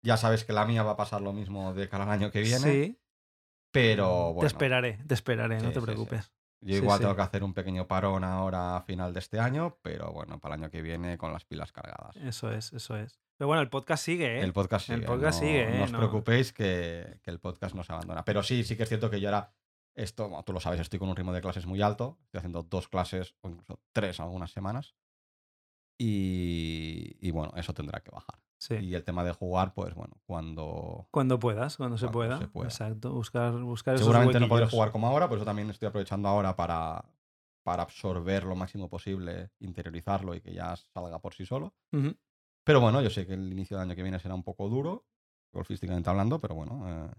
Ya 0.00 0.16
sabes 0.16 0.44
que 0.44 0.52
la 0.52 0.64
mía 0.64 0.84
va 0.84 0.92
a 0.92 0.96
pasar 0.96 1.20
lo 1.20 1.32
mismo 1.32 1.74
de 1.74 1.88
cara 1.88 2.04
al 2.04 2.10
año 2.10 2.30
que 2.30 2.42
viene. 2.42 2.72
Sí. 2.72 3.00
Pero 3.72 4.32
bueno. 4.32 4.42
Te 4.42 4.46
esperaré, 4.46 4.98
te 5.08 5.14
esperaré, 5.14 5.60
no 5.60 5.72
te 5.72 5.80
sí, 5.80 5.84
preocupes. 5.84 6.32
Yo 6.60 6.76
igual 6.76 6.98
sí. 6.98 7.02
tengo 7.04 7.14
que 7.16 7.22
hacer 7.22 7.44
un 7.44 7.54
pequeño 7.54 7.86
parón 7.86 8.24
ahora 8.24 8.76
a 8.76 8.82
final 8.82 9.12
de 9.12 9.20
este 9.20 9.38
año, 9.38 9.78
pero 9.82 10.12
bueno, 10.12 10.40
para 10.40 10.54
el 10.56 10.62
año 10.62 10.70
que 10.70 10.82
viene 10.82 11.16
con 11.16 11.32
las 11.32 11.44
pilas 11.44 11.70
cargadas. 11.72 12.16
Eso 12.16 12.50
es, 12.52 12.72
eso 12.72 12.96
es. 12.96 13.20
Pero 13.36 13.46
bueno, 13.46 13.62
el 13.62 13.68
podcast 13.70 14.04
sigue, 14.04 14.38
¿eh? 14.38 14.40
El 14.40 14.52
podcast 14.52 14.86
sigue. 14.86 14.98
El 14.98 15.04
podcast 15.04 15.40
no, 15.40 15.46
sigue, 15.46 15.62
¿eh? 15.74 15.78
No 15.78 15.84
os 15.84 15.92
No. 15.92 15.98
preocupéis 15.98 16.52
que, 16.52 17.20
que 17.22 17.30
el 17.30 17.38
podcast 17.38 17.74
no 17.76 17.84
se 17.84 17.92
abandona. 17.92 18.24
Pero 18.24 18.42
sí, 18.42 18.64
sí 18.64 18.76
que 18.76 18.82
es 18.82 18.88
cierto 18.88 19.08
que 19.10 19.20
yo 19.20 19.28
ahora, 19.28 19.54
esto, 19.94 20.28
bueno, 20.28 20.42
tú 20.42 20.52
lo 20.52 20.58
sabes, 20.58 20.80
estoy 20.80 20.98
con 20.98 21.08
un 21.08 21.14
ritmo 21.16 21.32
de 21.32 21.40
clases 21.40 21.64
muy 21.66 21.80
alto. 21.80 22.18
Estoy 22.24 22.38
haciendo 22.38 22.64
dos 22.64 22.88
clases 22.88 23.36
o 23.42 23.48
incluso 23.50 23.80
tres 23.92 24.18
algunas 24.18 24.50
semanas. 24.50 24.96
Y, 25.96 27.16
y 27.20 27.30
bueno, 27.30 27.52
eso 27.56 27.74
tendrá 27.74 28.00
que 28.00 28.10
bajar. 28.10 28.38
Sí. 28.58 28.74
Y 28.74 28.94
el 28.94 29.04
tema 29.04 29.22
de 29.24 29.32
jugar, 29.32 29.72
pues 29.72 29.94
bueno, 29.94 30.16
cuando... 30.26 31.06
Cuando 31.10 31.38
puedas, 31.38 31.76
cuando 31.76 31.96
se, 31.96 32.08
pueda. 32.08 32.38
se 32.38 32.48
pueda. 32.48 32.68
Exacto, 32.68 33.12
buscar, 33.12 33.52
buscar 33.52 33.94
esos 33.94 34.06
Seguramente 34.06 34.40
no 34.40 34.48
podré 34.48 34.66
jugar 34.66 34.90
como 34.90 35.06
ahora, 35.06 35.28
por 35.28 35.38
eso 35.38 35.44
también 35.44 35.70
estoy 35.70 35.86
aprovechando 35.88 36.28
ahora 36.28 36.56
para, 36.56 37.04
para 37.62 37.82
absorber 37.84 38.44
lo 38.44 38.56
máximo 38.56 38.88
posible, 38.88 39.50
interiorizarlo 39.60 40.34
y 40.34 40.40
que 40.40 40.52
ya 40.52 40.74
salga 40.76 41.20
por 41.20 41.34
sí 41.34 41.46
solo. 41.46 41.74
Pero 42.64 42.80
bueno, 42.80 43.00
yo 43.00 43.10
sé 43.10 43.26
que 43.26 43.34
el 43.34 43.50
inicio 43.52 43.76
del 43.78 43.88
año 43.88 43.96
que 43.96 44.02
viene 44.02 44.18
será 44.18 44.34
un 44.34 44.42
poco 44.42 44.68
duro, 44.68 45.06
golfísticamente 45.52 46.10
hablando, 46.10 46.38
pero 46.40 46.54
bueno, 46.54 46.84
eh, 46.86 47.10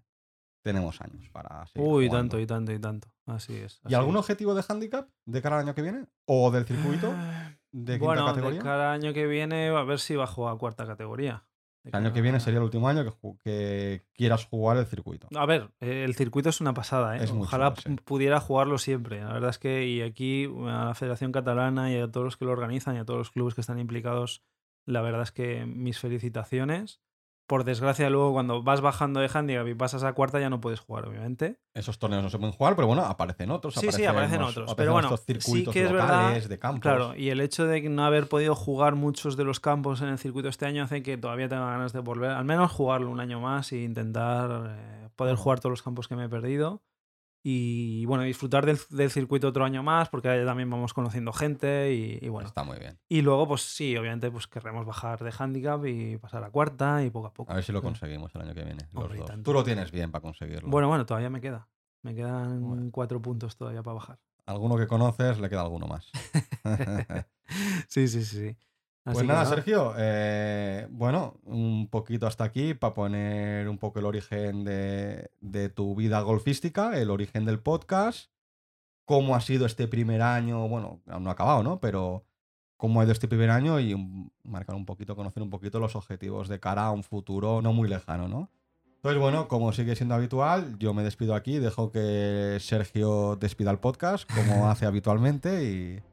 tenemos 0.61 0.99
años 1.01 1.29
para 1.29 1.65
seguir 1.67 1.87
Uy, 1.87 2.07
jugando. 2.07 2.17
tanto 2.35 2.39
y 2.39 2.45
tanto 2.45 2.71
y 2.73 2.79
tanto. 2.79 3.07
Así 3.25 3.55
es. 3.55 3.79
¿Y 3.87 3.93
algún 3.93 4.15
es. 4.15 4.19
objetivo 4.19 4.53
de 4.53 4.63
handicap 4.67 5.07
de 5.25 5.41
cara 5.41 5.55
al 5.57 5.63
año 5.65 5.73
que 5.73 5.81
viene? 5.81 6.05
¿O 6.25 6.51
del 6.51 6.65
circuito 6.65 7.11
Ah, 7.15 7.53
de 7.71 7.93
quinta 7.93 8.05
bueno, 8.05 8.25
categoría? 8.25 8.59
de 8.59 8.63
cada 8.63 8.91
año 8.91 9.13
que 9.13 9.27
viene, 9.27 9.67
a 9.69 9.83
ver 9.83 9.99
si 9.99 10.15
bajo 10.15 10.49
a 10.49 10.57
cuarta 10.57 10.85
categoría. 10.85 11.43
El 11.83 11.95
año 11.95 12.11
que 12.13 12.21
viene 12.21 12.39
sería 12.41 12.57
el 12.57 12.65
último 12.65 12.89
año 12.89 13.05
que, 13.41 14.03
quieras 14.13 14.45
jugar 14.45 14.77
el 14.77 14.85
circuito. 14.85 15.27
A 15.33 15.45
ver, 15.45 15.71
el 15.79 16.13
circuito 16.13 16.49
es 16.49 16.59
una 16.59 16.73
pasada, 16.73 17.17
¿eh? 17.17 17.23
Es 17.23 17.31
Ojalá 17.31 17.73
chulo, 17.73 17.81
sí. 17.81 17.95
p- 17.95 18.03
pudiera 18.03 18.39
jugarlo 18.41 18.77
siempre. 18.77 19.21
La 19.21 19.31
verdad 19.33 19.49
es 19.49 19.59
que, 19.59 19.87
y 19.87 20.01
aquí 20.01 20.45
a 20.67 20.85
la 20.85 20.93
Federación 20.93 21.31
Catalana 21.31 21.91
y 21.91 21.97
a 21.97 22.11
todos 22.11 22.25
los 22.25 22.37
que 22.37 22.45
lo 22.45 22.51
organizan 22.51 22.95
y 22.95 22.99
a 22.99 23.05
todos 23.05 23.17
los 23.17 23.31
clubes 23.31 23.55
que 23.55 23.61
están 23.61 23.79
implicados, 23.79 24.43
la 24.85 25.01
verdad 25.01 25.21
es 25.21 25.31
que 25.31 25.65
mis 25.65 25.99
felicitaciones. 25.99 27.01
Por 27.49 27.63
desgracia, 27.63 28.11
luego 28.11 28.31
cuando 28.31 28.61
vas 28.61 28.79
bajando 28.79 29.19
de 29.21 29.27
handicap 29.33 29.67
y 29.67 29.73
pasas 29.73 30.03
a 30.03 30.13
cuarta 30.13 30.39
ya 30.39 30.51
no 30.51 30.61
puedes 30.61 30.81
jugar, 30.81 31.07
obviamente. 31.07 31.57
Esos 31.73 31.97
torneos 31.97 32.21
no 32.21 32.29
se 32.29 32.37
pueden 32.37 32.53
jugar, 32.53 32.75
pero 32.75 32.85
bueno, 32.85 33.03
aparecen 33.03 33.49
otros. 33.49 33.73
Sí, 33.73 33.91
sí, 33.91 34.05
aparecen 34.05 34.43
otros, 34.43 34.71
aparecen 34.71 34.75
pero 34.77 34.91
bueno, 34.93 35.07
estos 35.07 35.21
sí 35.21 35.33
circuitos 35.33 35.73
que 35.73 35.83
es 35.85 35.91
verdad- 35.91 36.21
locales, 36.25 36.47
de 36.47 36.59
campos. 36.59 36.81
Claro, 36.81 37.15
y 37.15 37.29
el 37.31 37.41
hecho 37.41 37.65
de 37.65 37.81
no 37.89 38.05
haber 38.05 38.29
podido 38.29 38.53
jugar 38.53 38.93
muchos 38.93 39.35
de 39.35 39.45
los 39.45 39.59
campos 39.59 40.01
en 40.01 40.09
el 40.09 40.19
circuito 40.19 40.47
este 40.47 40.67
año 40.67 40.83
hace 40.83 41.01
que 41.01 41.17
todavía 41.17 41.49
tenga 41.49 41.65
ganas 41.65 41.91
de 41.91 42.01
volver, 42.01 42.29
al 42.29 42.45
menos 42.45 42.71
jugarlo 42.71 43.09
un 43.09 43.19
año 43.19 43.39
más 43.39 43.71
e 43.71 43.77
intentar 43.77 44.67
eh, 44.69 45.09
poder 45.15 45.35
jugar 45.35 45.59
todos 45.59 45.71
los 45.71 45.81
campos 45.81 46.07
que 46.07 46.15
me 46.15 46.25
he 46.25 46.29
perdido. 46.29 46.83
Y 47.41 48.05
bueno, 48.05 48.23
disfrutar 48.23 48.65
del, 48.65 48.77
del 48.89 49.09
circuito 49.11 49.47
otro 49.47 49.63
año 49.63 49.81
más, 49.81 50.09
porque 50.09 50.27
ahí 50.27 50.45
también 50.45 50.69
vamos 50.69 50.93
conociendo 50.93 51.31
gente 51.31 51.93
y, 51.93 52.19
y 52.21 52.27
bueno. 52.29 52.47
Está 52.49 52.63
muy 52.63 52.77
bien. 52.79 52.99
Y 53.07 53.21
luego, 53.21 53.47
pues 53.47 53.61
sí, 53.61 53.95
obviamente, 53.95 54.29
pues 54.29 54.47
querremos 54.47 54.85
bajar 54.85 55.23
de 55.23 55.31
handicap 55.37 55.85
y 55.85 56.17
pasar 56.17 56.43
a 56.43 56.49
cuarta 56.51 57.03
y 57.03 57.09
poco 57.09 57.27
a 57.27 57.33
poco. 57.33 57.51
A 57.51 57.55
ver 57.55 57.63
si 57.63 57.71
lo 57.71 57.81
conseguimos 57.81 58.33
el 58.35 58.41
año 58.41 58.53
que 58.53 58.63
viene. 58.63 58.87
los 58.91 59.03
Hombre, 59.05 59.19
dos. 59.19 59.31
Tú 59.43 59.53
lo 59.53 59.63
tienes 59.63 59.91
bien 59.91 60.11
para 60.11 60.21
conseguirlo. 60.21 60.69
Bueno, 60.69 60.89
bueno, 60.89 61.05
todavía 61.05 61.29
me 61.29 61.39
queda. 61.39 61.67
Me 62.01 62.13
quedan 62.13 62.61
Bueno. 62.61 62.89
cuatro 62.91 63.21
puntos 63.21 63.55
todavía 63.55 63.83
para 63.83 63.95
bajar. 63.95 64.19
Alguno 64.45 64.77
que 64.77 64.87
conoces, 64.87 65.39
le 65.39 65.49
queda 65.49 65.61
alguno 65.61 65.87
más. 65.87 66.09
sí, 67.87 68.07
sí, 68.07 68.23
sí. 68.25 68.55
Sí. 69.13 69.19
Así 69.19 69.25
Pues 69.25 69.27
nada, 69.27 69.45
Sergio, 69.45 69.93
eh, 69.97 70.87
bueno, 70.91 71.35
un 71.45 71.87
poquito 71.89 72.27
hasta 72.27 72.43
aquí 72.43 72.73
para 72.73 72.93
poner 72.93 73.67
un 73.69 73.77
poco 73.77 73.99
el 73.99 74.05
origen 74.05 74.63
de, 74.63 75.31
de 75.41 75.69
tu 75.69 75.95
vida 75.95 76.21
golfística, 76.21 76.97
el 76.97 77.09
origen 77.09 77.45
del 77.45 77.59
podcast, 77.59 78.29
cómo 79.05 79.35
ha 79.35 79.41
sido 79.41 79.65
este 79.65 79.87
primer 79.87 80.21
año, 80.21 80.67
bueno, 80.67 81.01
aún 81.07 81.23
no 81.23 81.29
ha 81.29 81.33
acabado, 81.33 81.63
¿no? 81.63 81.79
Pero 81.79 82.25
cómo 82.77 83.01
ha 83.01 83.03
ido 83.03 83.11
este 83.11 83.27
primer 83.27 83.49
año 83.49 83.79
y 83.79 83.95
marcar 84.43 84.75
un 84.75 84.85
poquito, 84.85 85.15
conocer 85.15 85.43
un 85.43 85.49
poquito 85.49 85.79
los 85.79 85.95
objetivos 85.95 86.47
de 86.47 86.59
cara 86.59 86.85
a 86.85 86.91
un 86.91 87.03
futuro 87.03 87.61
no 87.61 87.73
muy 87.73 87.89
lejano, 87.89 88.27
¿no? 88.27 88.49
Entonces, 88.95 89.21
bueno, 89.21 89.47
como 89.47 89.71
sigue 89.71 89.95
siendo 89.95 90.15
habitual, 90.15 90.77
yo 90.77 90.93
me 90.93 91.03
despido 91.03 91.33
aquí, 91.33 91.57
dejo 91.57 91.91
que 91.91 92.57
Sergio 92.59 93.37
despida 93.37 93.71
el 93.71 93.79
podcast 93.79 94.29
como 94.33 94.69
hace 94.69 94.85
habitualmente 94.85 95.63
y 95.63 96.03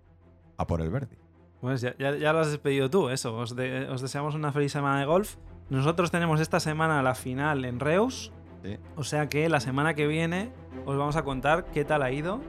a 0.56 0.66
por 0.66 0.80
el 0.80 0.90
verde. 0.90 1.25
Pues 1.66 1.80
ya, 1.80 1.96
ya- 1.98 2.14
ya 2.16 2.32
lo 2.32 2.38
has 2.38 2.48
despedido 2.52 2.88
tú, 2.88 3.08
eso. 3.08 3.36
Os, 3.36 3.56
de- 3.56 3.88
os 3.90 4.00
deseamos 4.00 4.36
una 4.36 4.52
feliz 4.52 4.70
semana 4.70 5.00
de 5.00 5.04
golf. 5.06 5.34
Nosotros 5.68 6.12
tenemos 6.12 6.40
esta 6.40 6.60
semana 6.60 7.02
la 7.02 7.16
final 7.16 7.64
en 7.64 7.80
Reus. 7.80 8.30
Sí. 8.62 8.78
O 8.94 9.02
sea 9.02 9.28
que 9.28 9.48
la 9.48 9.58
semana 9.58 9.94
que 9.94 10.06
viene 10.06 10.52
os 10.84 10.96
vamos 10.96 11.16
a 11.16 11.24
contar 11.24 11.64
qué 11.72 11.84
tal 11.84 12.02
ha 12.04 12.12
ido. 12.12 12.40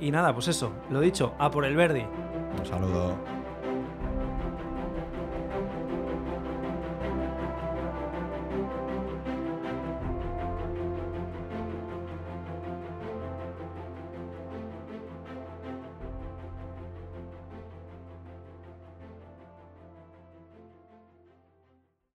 Y 0.00 0.10
nada, 0.10 0.34
pues 0.34 0.48
eso, 0.48 0.72
lo 0.90 0.98
dicho, 0.98 1.34
a 1.38 1.52
por 1.52 1.64
el 1.64 1.76
Verdi. 1.76 2.02
Un 2.58 2.66
saludo. 2.66 3.16